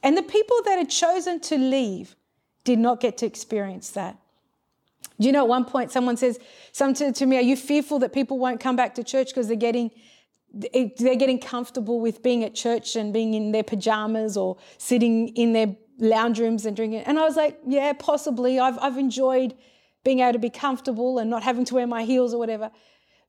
And 0.02 0.16
the 0.16 0.22
people 0.22 0.56
that 0.64 0.78
had 0.78 0.90
chosen 0.90 1.40
to 1.40 1.56
leave 1.56 2.16
did 2.64 2.78
not 2.78 3.00
get 3.00 3.18
to 3.18 3.26
experience 3.26 3.90
that. 3.90 4.18
Do 5.18 5.26
you 5.26 5.32
know, 5.32 5.44
at 5.44 5.48
one 5.48 5.64
point, 5.64 5.92
someone 5.92 6.16
says 6.16 6.38
something 6.72 7.12
to 7.14 7.26
me, 7.26 7.38
Are 7.38 7.42
you 7.42 7.56
fearful 7.56 7.98
that 8.00 8.12
people 8.12 8.38
won't 8.38 8.60
come 8.60 8.76
back 8.76 8.94
to 8.96 9.04
church 9.04 9.28
because 9.28 9.48
they're 9.48 9.56
getting 9.56 9.90
they're 10.52 11.16
getting 11.16 11.38
comfortable 11.38 12.00
with 12.00 12.22
being 12.22 12.42
at 12.42 12.54
church 12.54 12.96
and 12.96 13.12
being 13.12 13.34
in 13.34 13.52
their 13.52 13.62
pajamas 13.62 14.38
or 14.38 14.56
sitting 14.78 15.28
in 15.28 15.52
their 15.52 15.76
lounge 15.98 16.38
rooms 16.38 16.64
and 16.64 16.74
drinking. 16.74 17.00
And 17.00 17.18
I 17.18 17.24
was 17.24 17.36
like, 17.36 17.58
yeah, 17.66 17.92
possibly. 17.92 18.58
I've, 18.58 18.78
I've 18.78 18.96
enjoyed 18.96 19.54
being 20.04 20.20
able 20.20 20.32
to 20.32 20.38
be 20.38 20.50
comfortable 20.50 21.18
and 21.18 21.28
not 21.28 21.42
having 21.42 21.64
to 21.66 21.74
wear 21.74 21.86
my 21.86 22.04
heels 22.04 22.32
or 22.32 22.38
whatever. 22.38 22.70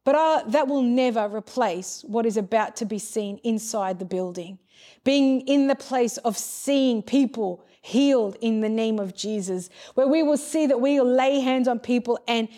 But 0.05 0.15
uh, 0.15 0.43
that 0.47 0.67
will 0.67 0.83
never 0.83 1.27
replace 1.27 2.03
what 2.07 2.25
is 2.25 2.37
about 2.37 2.77
to 2.77 2.85
be 2.85 2.99
seen 2.99 3.39
inside 3.43 3.99
the 3.99 4.05
building. 4.05 4.59
Being 5.03 5.41
in 5.41 5.67
the 5.67 5.75
place 5.75 6.17
of 6.17 6.37
seeing 6.37 7.01
people 7.01 7.63
healed 7.81 8.35
in 8.41 8.61
the 8.61 8.69
name 8.69 8.99
of 8.99 9.15
Jesus, 9.15 9.69
where 9.93 10.07
we 10.07 10.21
will 10.23 10.37
see 10.37 10.67
that 10.67 10.81
we 10.81 10.99
will 10.99 11.09
lay 11.09 11.39
hands 11.39 11.67
on 11.67 11.79
people 11.79 12.19
and 12.27 12.49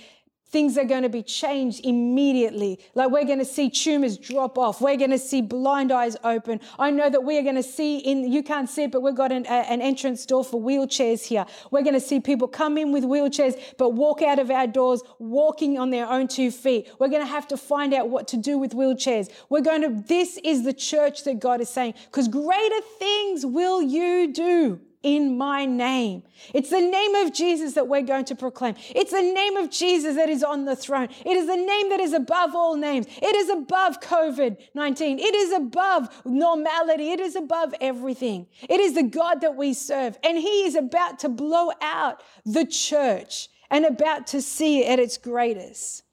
things 0.52 0.78
are 0.78 0.86
going 0.86 1.04
to 1.04 1.10
be 1.10 1.24
changed 1.24 1.86
immediately. 1.86 2.80
Like 2.96 3.12
we're 3.12 3.26
going 3.26 3.40
to 3.40 3.46
see 3.46 3.70
tumors 3.70 4.18
drop 4.18 4.58
off. 4.58 4.82
We're 4.82 4.98
going 4.98 5.12
to 5.12 5.20
see 5.20 5.42
blind 5.42 5.92
eyes 5.92 6.18
open. 6.24 6.60
I 6.78 6.92
know 6.92 7.10
that 7.10 7.24
we 7.24 7.38
are 7.38 7.44
going 7.44 7.56
to 7.56 7.64
see 7.64 8.00
in, 8.00 8.32
you 8.32 8.44
can't 8.44 8.70
see 8.70 8.84
it, 8.84 8.92
but 8.92 9.02
we've 9.02 9.16
got 9.16 9.32
an, 9.32 9.46
a, 9.46 9.72
an 9.72 9.82
entrance 9.82 10.26
door 10.26 10.44
for 10.44 10.60
wheelchairs 10.62 11.26
here. 11.26 11.46
We're 11.72 11.84
going 11.84 11.94
to 11.94 12.00
see 12.00 12.20
people 12.20 12.48
come 12.48 12.78
in 12.78 12.92
with 12.92 13.04
wheelchairs, 13.04 13.60
but 13.78 13.92
walk 13.92 14.22
out 14.22 14.40
of 14.40 14.50
our 14.50 14.68
doors 14.68 15.02
walking 15.20 15.78
on 15.78 15.92
their 15.92 16.08
own 16.08 16.28
two 16.28 16.52
feet. 16.52 16.90
We're 17.00 17.10
going 17.10 17.22
to 17.22 17.32
have 17.32 17.48
to 17.50 17.58
find 17.58 17.94
out 17.94 18.10
what 18.10 18.28
to 18.30 18.38
do 18.38 18.58
with 18.58 18.74
wheelchairs. 18.74 19.30
We're 19.50 19.62
going 19.62 19.82
to, 19.82 20.04
this 20.08 20.40
is 20.44 20.64
the 20.64 20.74
church 20.74 21.24
that 21.26 21.40
God 21.40 21.62
is 21.62 21.70
saying, 21.70 21.94
because 22.06 22.28
greater 22.28 22.82
things 22.98 23.46
will 23.46 23.82
you 23.82 24.34
do 24.34 24.82
in 25.02 25.38
my 25.38 25.66
name. 25.66 26.24
It's 26.54 26.70
the 26.70 26.82
name 26.82 27.16
of 27.16 27.34
Jesus 27.34 27.74
that 27.74 27.88
we're 27.88 28.02
going 28.02 28.26
to 28.26 28.36
proclaim. 28.36 28.76
It's 28.94 29.12
the 29.12 29.22
name 29.22 29.56
of 29.56 29.70
Jesus 29.70 30.16
that 30.16 30.30
is 30.30 30.44
on 30.44 30.66
the 30.66 30.76
throne. 30.76 31.08
It 31.26 31.38
is 31.38 31.48
the 31.48 31.56
name 31.56 31.90
that 31.90 32.02
is 32.02 32.14
above 32.14 32.54
all 32.54 32.76
names. 32.76 33.08
It 33.22 33.36
is 33.36 33.50
above 33.50 34.02
COVID 34.02 34.58
19. 34.74 35.20
It 35.20 35.36
is 35.36 35.54
above 35.54 36.10
normality. 36.26 37.12
It 37.12 37.20
is 37.22 37.36
above 37.36 37.74
everything. 37.80 38.48
It 38.68 38.80
is 38.80 38.94
the 38.94 39.04
God 39.04 39.42
that 39.42 39.56
we 39.56 39.74
serve. 39.74 40.18
And 40.24 40.38
He 40.38 40.66
is 40.66 40.76
about 40.76 41.20
to 41.20 41.30
blow 41.30 41.72
out 41.82 42.22
the 42.46 42.66
church 42.66 43.50
and 43.72 43.86
about 43.86 44.28
to 44.28 44.42
see 44.42 44.82
it 44.82 44.90
at 44.90 45.00
its 45.00 45.18
greatest. 45.18 46.04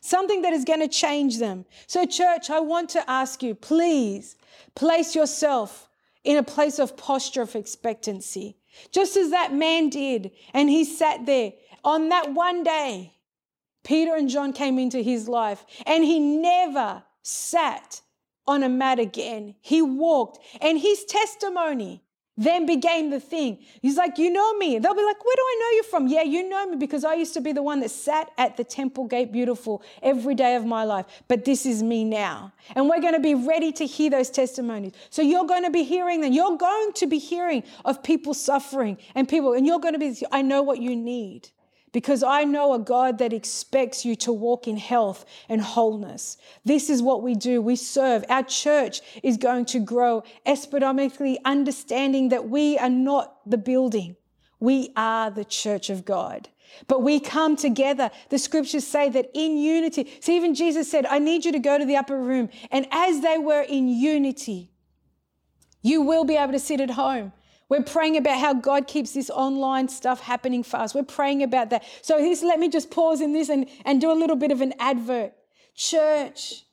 Something 0.00 0.42
that 0.42 0.52
is 0.52 0.64
going 0.64 0.80
to 0.80 0.88
change 0.88 1.38
them. 1.38 1.64
So, 1.86 2.06
church, 2.06 2.50
I 2.50 2.58
want 2.58 2.90
to 2.90 3.08
ask 3.08 3.40
you, 3.40 3.54
please 3.54 4.34
place 4.74 5.14
yourself 5.14 5.88
in 6.24 6.36
a 6.36 6.42
place 6.42 6.78
of 6.78 6.96
posture 6.96 7.42
of 7.42 7.56
expectancy, 7.56 8.56
just 8.90 9.16
as 9.16 9.30
that 9.30 9.52
man 9.52 9.88
did. 9.88 10.30
And 10.54 10.68
he 10.70 10.84
sat 10.84 11.26
there 11.26 11.52
on 11.84 12.08
that 12.10 12.32
one 12.32 12.62
day. 12.62 13.14
Peter 13.84 14.14
and 14.14 14.28
John 14.28 14.52
came 14.52 14.78
into 14.78 15.02
his 15.02 15.28
life, 15.28 15.66
and 15.86 16.04
he 16.04 16.20
never 16.20 17.02
sat 17.22 18.00
on 18.46 18.62
a 18.62 18.68
mat 18.68 18.98
again. 18.98 19.56
He 19.60 19.82
walked, 19.82 20.38
and 20.60 20.78
his 20.78 21.04
testimony 21.04 22.04
then 22.36 22.64
became 22.64 23.10
the 23.10 23.20
thing. 23.20 23.58
He's 23.82 23.96
like, 23.96 24.16
You 24.16 24.30
know 24.30 24.54
me. 24.54 24.78
They'll 24.78 24.94
be 24.94 25.04
like, 25.04 25.22
Where 25.24 25.36
do 25.36 25.42
I 25.42 25.56
know 25.60 25.76
you 25.76 25.82
from? 25.84 26.08
Yeah, 26.08 26.22
you 26.22 26.48
know 26.48 26.66
me 26.66 26.76
because 26.76 27.04
I 27.04 27.14
used 27.14 27.34
to 27.34 27.40
be 27.40 27.52
the 27.52 27.62
one 27.62 27.80
that 27.80 27.90
sat 27.90 28.30
at 28.38 28.56
the 28.56 28.64
temple 28.64 29.04
gate 29.06 29.32
beautiful 29.32 29.82
every 30.02 30.34
day 30.34 30.56
of 30.56 30.64
my 30.64 30.84
life. 30.84 31.06
But 31.28 31.44
this 31.44 31.66
is 31.66 31.82
me 31.82 32.04
now. 32.04 32.52
And 32.74 32.88
we're 32.88 33.00
going 33.00 33.14
to 33.14 33.20
be 33.20 33.34
ready 33.34 33.70
to 33.72 33.86
hear 33.86 34.10
those 34.10 34.30
testimonies. 34.30 34.92
So 35.10 35.20
you're 35.20 35.46
going 35.46 35.64
to 35.64 35.70
be 35.70 35.84
hearing 35.84 36.22
them. 36.22 36.32
You're 36.32 36.56
going 36.56 36.92
to 36.94 37.06
be 37.06 37.18
hearing 37.18 37.64
of 37.84 38.02
people 38.02 38.34
suffering 38.34 38.96
and 39.14 39.28
people, 39.28 39.52
and 39.52 39.66
you're 39.66 39.80
going 39.80 39.94
to 39.94 40.00
be, 40.00 40.16
I 40.32 40.42
know 40.42 40.62
what 40.62 40.80
you 40.80 40.96
need 40.96 41.50
because 41.92 42.22
I 42.22 42.44
know 42.44 42.72
a 42.72 42.78
God 42.78 43.18
that 43.18 43.32
expects 43.32 44.04
you 44.04 44.16
to 44.16 44.32
walk 44.32 44.66
in 44.66 44.78
health 44.78 45.24
and 45.48 45.60
wholeness. 45.60 46.38
This 46.64 46.88
is 46.88 47.02
what 47.02 47.22
we 47.22 47.34
do. 47.34 47.60
We 47.60 47.76
serve. 47.76 48.24
Our 48.28 48.42
church 48.42 49.00
is 49.22 49.36
going 49.36 49.66
to 49.66 49.78
grow 49.78 50.24
exponentially, 50.46 51.36
understanding 51.44 52.30
that 52.30 52.48
we 52.48 52.78
are 52.78 52.90
not 52.90 53.38
the 53.48 53.58
building, 53.58 54.16
we 54.58 54.90
are 54.96 55.30
the 55.30 55.44
church 55.44 55.90
of 55.90 56.04
God. 56.04 56.48
But 56.88 57.02
we 57.02 57.20
come 57.20 57.56
together. 57.56 58.10
The 58.30 58.38
scriptures 58.38 58.86
say 58.86 59.10
that 59.10 59.30
in 59.34 59.58
unity. 59.58 60.10
See, 60.20 60.36
even 60.36 60.54
Jesus 60.54 60.90
said, 60.90 61.04
I 61.04 61.18
need 61.18 61.44
you 61.44 61.52
to 61.52 61.58
go 61.58 61.76
to 61.76 61.84
the 61.84 61.96
upper 61.96 62.16
room. 62.16 62.48
And 62.70 62.86
as 62.90 63.20
they 63.20 63.36
were 63.36 63.60
in 63.60 63.88
unity, 63.88 64.70
you 65.82 66.00
will 66.00 66.24
be 66.24 66.36
able 66.36 66.52
to 66.52 66.58
sit 66.58 66.80
at 66.80 66.90
home 66.90 67.32
we're 67.72 67.82
praying 67.82 68.18
about 68.18 68.38
how 68.38 68.52
God 68.52 68.86
keeps 68.86 69.14
this 69.14 69.30
online 69.30 69.88
stuff 69.88 70.20
happening 70.20 70.62
for 70.62 70.76
us. 70.76 70.94
We're 70.94 71.04
praying 71.04 71.42
about 71.42 71.70
that. 71.70 71.82
So 72.02 72.18
this, 72.18 72.42
let 72.42 72.60
me 72.60 72.68
just 72.68 72.90
pause 72.90 73.22
in 73.22 73.32
this 73.32 73.48
and, 73.48 73.66
and 73.86 73.98
do 73.98 74.12
a 74.12 74.18
little 74.22 74.36
bit 74.36 74.50
of 74.50 74.60
an 74.60 74.74
advert. 74.78 75.32
Church, 75.74 76.66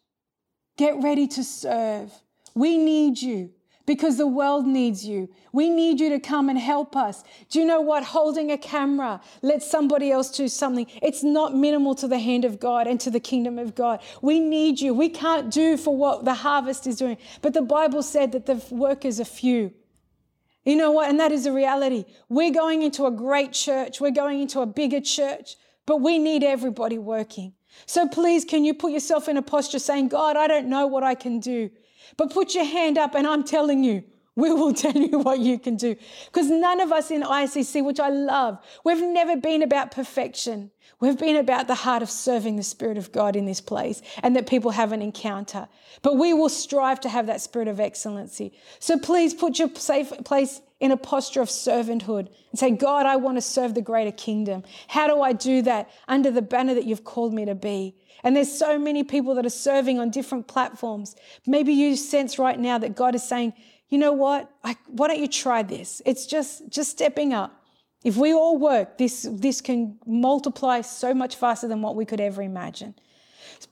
get 0.77 1.01
ready 1.01 1.25
to 1.25 1.41
serve. 1.41 2.11
We 2.53 2.75
need 2.75 3.21
you 3.21 3.51
because 3.85 4.17
the 4.17 4.27
world 4.27 4.67
needs 4.67 5.05
you. 5.05 5.29
We 5.53 5.69
need 5.69 6.01
you 6.01 6.09
to 6.09 6.19
come 6.19 6.49
and 6.49 6.59
help 6.59 6.97
us. 6.97 7.23
Do 7.49 7.59
you 7.59 7.65
know 7.65 7.79
what? 7.79 8.03
Holding 8.03 8.51
a 8.51 8.57
camera, 8.57 9.21
let 9.41 9.63
somebody 9.63 10.11
else 10.11 10.29
do 10.29 10.49
something. 10.49 10.85
It's 11.01 11.23
not 11.23 11.55
minimal 11.55 11.95
to 11.95 12.09
the 12.09 12.19
hand 12.19 12.43
of 12.43 12.59
God 12.59 12.87
and 12.87 12.99
to 12.99 13.09
the 13.09 13.21
kingdom 13.21 13.57
of 13.57 13.73
God. 13.73 14.01
We 14.21 14.41
need 14.41 14.81
you. 14.81 14.93
We 14.93 15.07
can't 15.07 15.49
do 15.49 15.77
for 15.77 15.95
what 15.95 16.25
the 16.25 16.33
harvest 16.33 16.87
is 16.87 16.97
doing. 16.97 17.15
But 17.41 17.53
the 17.53 17.61
Bible 17.61 18.03
said 18.03 18.33
that 18.33 18.47
the 18.47 18.61
workers 18.69 19.21
are 19.21 19.25
few. 19.25 19.73
You 20.69 20.75
know 20.75 20.91
what? 20.91 21.09
And 21.09 21.19
that 21.19 21.31
is 21.31 21.47
a 21.47 21.51
reality. 21.51 22.05
We're 22.29 22.51
going 22.51 22.83
into 22.83 23.07
a 23.07 23.11
great 23.11 23.53
church, 23.53 23.99
we're 23.99 24.11
going 24.11 24.39
into 24.39 24.59
a 24.61 24.67
bigger 24.67 25.01
church, 25.01 25.55
but 25.87 25.97
we 25.97 26.19
need 26.19 26.43
everybody 26.43 26.99
working. 26.99 27.53
So 27.87 28.07
please, 28.07 28.45
can 28.45 28.63
you 28.63 28.75
put 28.75 28.91
yourself 28.91 29.27
in 29.27 29.35
a 29.37 29.41
posture 29.41 29.79
saying, 29.79 30.09
God, 30.09 30.37
I 30.37 30.45
don't 30.45 30.67
know 30.67 30.85
what 30.85 31.03
I 31.03 31.15
can 31.15 31.39
do, 31.39 31.71
but 32.17 32.31
put 32.31 32.53
your 32.53 32.65
hand 32.65 32.99
up 32.99 33.15
and 33.15 33.25
I'm 33.25 33.43
telling 33.43 33.83
you, 33.83 34.03
we 34.35 34.51
will 34.53 34.73
tell 34.85 34.95
you 34.95 35.19
what 35.19 35.39
you 35.39 35.59
can 35.59 35.75
do. 35.75 35.95
Because 36.25 36.49
none 36.49 36.79
of 36.79 36.91
us 36.91 37.11
in 37.11 37.21
ICC, 37.21 37.83
which 37.83 37.99
I 37.99 38.09
love, 38.09 38.59
we've 38.83 39.01
never 39.01 39.35
been 39.35 39.63
about 39.63 39.91
perfection. 39.91 40.71
We've 40.99 41.17
been 41.17 41.37
about 41.37 41.67
the 41.67 41.75
heart 41.75 42.03
of 42.03 42.09
serving 42.09 42.57
the 42.57 42.63
Spirit 42.63 42.97
of 42.97 43.11
God 43.11 43.35
in 43.35 43.45
this 43.45 43.61
place 43.61 44.01
and 44.21 44.35
that 44.35 44.47
people 44.47 44.71
have 44.71 44.91
an 44.91 45.01
encounter. 45.01 45.67
But 46.01 46.17
we 46.17 46.33
will 46.33 46.49
strive 46.49 46.99
to 47.01 47.09
have 47.09 47.27
that 47.27 47.41
spirit 47.41 47.67
of 47.67 47.79
excellency. 47.79 48.53
So 48.79 48.97
please 48.97 49.33
put 49.33 49.59
your 49.59 49.69
safe 49.75 50.11
place 50.25 50.61
in 50.79 50.91
a 50.91 50.97
posture 50.97 51.41
of 51.41 51.49
servanthood 51.49 52.27
and 52.51 52.59
say, 52.59 52.71
God, 52.71 53.05
I 53.05 53.17
want 53.17 53.37
to 53.37 53.41
serve 53.41 53.75
the 53.75 53.81
greater 53.81 54.11
kingdom. 54.11 54.63
How 54.87 55.07
do 55.07 55.21
I 55.21 55.33
do 55.33 55.61
that 55.63 55.89
under 56.07 56.31
the 56.31 56.41
banner 56.41 56.73
that 56.73 56.85
you've 56.85 57.03
called 57.03 57.33
me 57.33 57.45
to 57.45 57.55
be? 57.55 57.95
And 58.23 58.35
there's 58.35 58.51
so 58.51 58.77
many 58.77 59.03
people 59.03 59.35
that 59.35 59.45
are 59.45 59.49
serving 59.49 59.99
on 59.99 60.09
different 60.09 60.47
platforms. 60.47 61.15
Maybe 61.45 61.73
you 61.73 61.95
sense 61.95 62.37
right 62.37 62.59
now 62.59 62.77
that 62.77 62.95
God 62.95 63.15
is 63.15 63.23
saying, 63.23 63.53
you 63.89 63.97
know 63.97 64.13
what? 64.13 64.51
Why 64.87 65.07
don't 65.07 65.19
you 65.19 65.27
try 65.27 65.63
this? 65.63 66.01
It's 66.05 66.25
just, 66.25 66.69
just 66.69 66.91
stepping 66.91 67.33
up 67.33 67.59
If 68.03 68.15
we 68.15 68.33
all 68.33 68.57
work, 68.57 68.97
this, 68.97 69.27
this 69.29 69.59
can 69.59 69.97
multiply 70.05 70.81
so 70.81 71.13
much 71.13 71.35
faster 71.35 71.67
than 71.67 71.81
what 71.81 71.95
we 71.95 72.05
could 72.05 72.21
ever 72.21 72.41
imagine. 72.41 72.95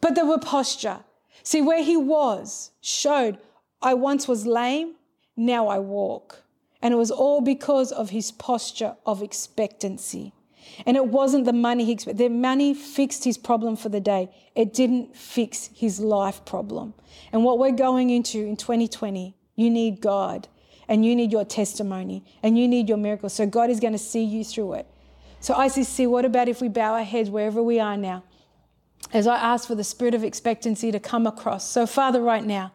But 0.02 0.16
there 0.16 0.26
were 0.26 0.38
posture. 0.40 1.00
See, 1.44 1.62
where 1.62 1.82
he 1.82 1.96
was 1.96 2.72
showed, 2.82 3.38
I 3.82 3.94
once 3.94 4.28
was 4.28 4.46
lame, 4.46 4.96
now 5.38 5.68
I 5.68 5.80
walk. 5.80 6.44
And 6.82 6.94
it 6.94 6.98
was 6.98 7.10
all 7.10 7.42
because 7.42 7.92
of 7.92 8.10
his 8.10 8.32
posture 8.32 8.98
of 9.06 9.24
expectancy. 9.24 10.34
And 10.86 10.98
it 10.98 11.08
wasn't 11.08 11.46
the 11.46 11.54
money 11.54 11.86
he 11.86 11.94
expected. 11.94 12.18
The 12.18 12.30
money 12.30 12.74
fixed 12.74 13.24
his 13.24 13.38
problem 13.38 13.78
for 13.78 13.88
the 13.88 14.02
day. 14.02 14.30
It 14.56 14.74
didn't 14.74 15.16
fix 15.16 15.70
his 15.74 16.02
life 16.02 16.44
problem. 16.44 16.94
And 17.32 17.46
what 17.46 17.60
we're 17.60 17.72
going 17.72 18.10
into 18.10 18.40
in 18.40 18.58
2020, 18.58 19.37
you 19.58 19.70
need 19.70 20.00
God 20.00 20.48
and 20.88 21.06
you 21.06 21.14
need 21.14 21.34
your 21.34 21.44
testimony 21.44 22.24
and 22.42 22.58
you 22.58 22.70
need 22.70 22.88
your 22.88 22.98
miracle. 22.98 23.28
So 23.28 23.46
God 23.46 23.70
is 23.70 23.82
going 23.82 23.92
to 23.92 24.00
see 24.00 24.24
you 24.24 24.46
through 24.46 24.76
it. 24.76 24.88
So 25.42 25.54
ICC, 25.54 26.08
what 26.08 26.24
about 26.24 26.48
if 26.48 26.62
we 26.62 26.70
bow 26.70 26.94
our 26.94 27.04
heads 27.04 27.30
wherever 27.30 27.62
we 27.62 27.80
are 27.80 27.98
now? 27.98 28.24
As 29.12 29.28
I 29.28 29.36
ask 29.36 29.68
for 29.68 29.76
the 29.76 29.84
spirit 29.84 30.14
of 30.14 30.24
expectancy 30.24 30.92
to 30.92 31.00
come 31.00 31.28
across. 31.28 31.70
So 31.70 31.86
Father, 31.86 32.22
right 32.22 32.46
now, 32.46 32.72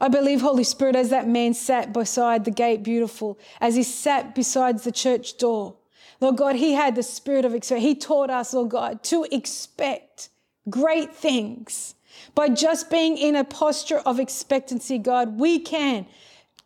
I 0.00 0.08
believe, 0.08 0.42
Holy 0.42 0.64
Spirit, 0.64 0.94
as 0.94 1.10
that 1.10 1.26
man 1.26 1.54
sat 1.54 1.92
beside 1.92 2.44
the 2.44 2.50
gate, 2.50 2.82
beautiful, 2.82 3.38
as 3.60 3.76
he 3.76 3.82
sat 3.82 4.34
beside 4.34 4.78
the 4.80 4.92
church 4.92 5.38
door, 5.38 5.76
Lord 6.20 6.36
God, 6.36 6.56
he 6.56 6.72
had 6.72 6.94
the 6.94 7.02
spirit 7.02 7.44
of 7.44 7.54
expect. 7.54 7.82
He 7.82 7.94
taught 7.94 8.30
us, 8.30 8.52
Lord 8.54 8.70
God, 8.70 9.02
to 9.04 9.26
expect 9.30 10.28
great 10.68 11.14
things. 11.14 11.94
By 12.34 12.48
just 12.48 12.90
being 12.90 13.16
in 13.16 13.36
a 13.36 13.44
posture 13.44 13.98
of 13.98 14.20
expectancy, 14.20 14.98
God, 14.98 15.38
we 15.38 15.58
can 15.58 16.06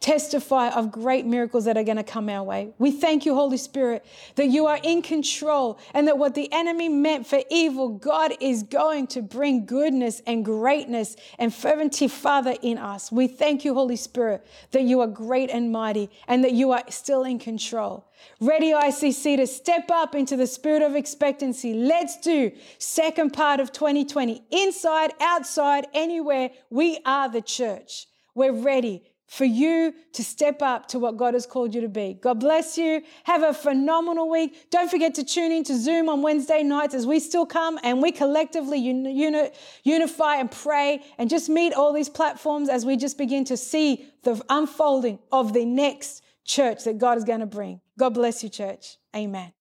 testify 0.01 0.71
of 0.71 0.91
great 0.91 1.27
miracles 1.27 1.67
that 1.67 1.77
are 1.77 1.85
going 1.85 1.99
to 1.99 2.03
come 2.03 2.31
our 2.31 2.43
way. 2.43 2.73
We 2.79 2.91
thank 2.91 3.27
you, 3.27 3.35
Holy 3.35 3.59
Spirit, 3.59 4.05
that 4.37 4.47
you 4.47 4.67
are 4.67 4.79
in 4.83 5.03
control 5.03 5.79
and 5.93 6.09
that 6.09 6.17
what 6.17 6.35
the 6.35 6.51
enemy 6.53 6.89
meant 6.89 7.27
for 7.27 7.41
evil, 7.51 7.91
God 7.91 8.33
is 8.41 8.63
going 8.63 9.09
to 9.09 9.21
bring 9.21 9.67
goodness 9.67 10.23
and 10.27 10.43
greatness 10.43 11.17
and 11.39 11.55
fervency, 11.55 12.09
Father, 12.09 12.55
in 12.63 12.79
us. 12.79 13.13
We 13.13 13.29
thank 13.29 13.63
you, 13.63 13.75
Holy 13.75 13.97
Spirit, 13.97 14.47
that 14.71 14.83
you 14.83 15.01
are 15.01 15.07
great 15.07 15.51
and 15.51 15.71
mighty 15.71 16.09
and 16.27 16.43
that 16.45 16.53
you 16.53 16.73
are 16.73 16.83
still 16.89 17.25
in 17.25 17.39
control. 17.39 18.07
Ready 18.41 18.73
ICC 18.73 19.37
to 19.37 19.47
step 19.47 19.91
up 19.91 20.15
into 20.15 20.37
the 20.37 20.47
spirit 20.47 20.83
of 20.83 20.97
expectancy. 20.97 21.75
Let's 21.75 22.19
do 22.21 22.53
second 22.79 23.35
part 23.35 23.61
of 23.61 23.71
2020. 23.73 24.43
Inside, 24.51 25.13
outside, 25.21 25.87
anywhere, 25.93 26.51
we 26.71 27.01
are 27.05 27.29
the 27.29 27.43
church. 27.43 28.07
We're 28.35 28.53
ready 28.53 29.10
for 29.31 29.45
you 29.45 29.95
to 30.13 30.25
step 30.25 30.61
up 30.61 30.89
to 30.89 30.99
what 30.99 31.17
God 31.17 31.35
has 31.35 31.47
called 31.47 31.73
you 31.73 31.81
to 31.83 31.89
be. 31.89 32.19
God 32.21 32.41
bless 32.41 32.77
you. 32.77 33.01
Have 33.23 33.45
a 33.45 33.55
phenomenal 33.55 34.29
week. 34.29 34.69
Don't 34.71 34.91
forget 34.91 35.15
to 35.15 35.25
tune 35.25 35.53
in 35.53 35.63
to 35.65 35.79
Zoom 35.79 36.09
on 36.09 36.21
Wednesday 36.21 36.65
nights 36.65 36.95
as 36.95 37.07
we 37.07 37.21
still 37.21 37.47
come 37.47 37.79
and 37.85 38.03
we 38.03 38.11
collectively 38.11 38.79
uni- 38.79 39.51
unify 39.85 40.35
and 40.35 40.51
pray 40.51 41.05
and 41.17 41.31
just 41.31 41.49
meet 41.49 41.73
all 41.73 41.93
these 41.93 42.09
platforms 42.09 42.69
as 42.69 42.85
we 42.85 42.97
just 42.97 43.17
begin 43.17 43.45
to 43.45 43.57
see 43.57 44.05
the 44.25 44.43
unfolding 44.49 45.21
of 45.31 45.53
the 45.53 45.65
next 45.65 46.25
church 46.45 46.83
that 46.83 46.99
God 46.99 47.17
is 47.17 47.23
going 47.23 47.39
to 47.39 47.47
bring. 47.47 47.81
God 47.97 48.15
bless 48.15 48.43
you, 48.43 48.49
church. 48.49 48.97
Amen. 49.15 49.53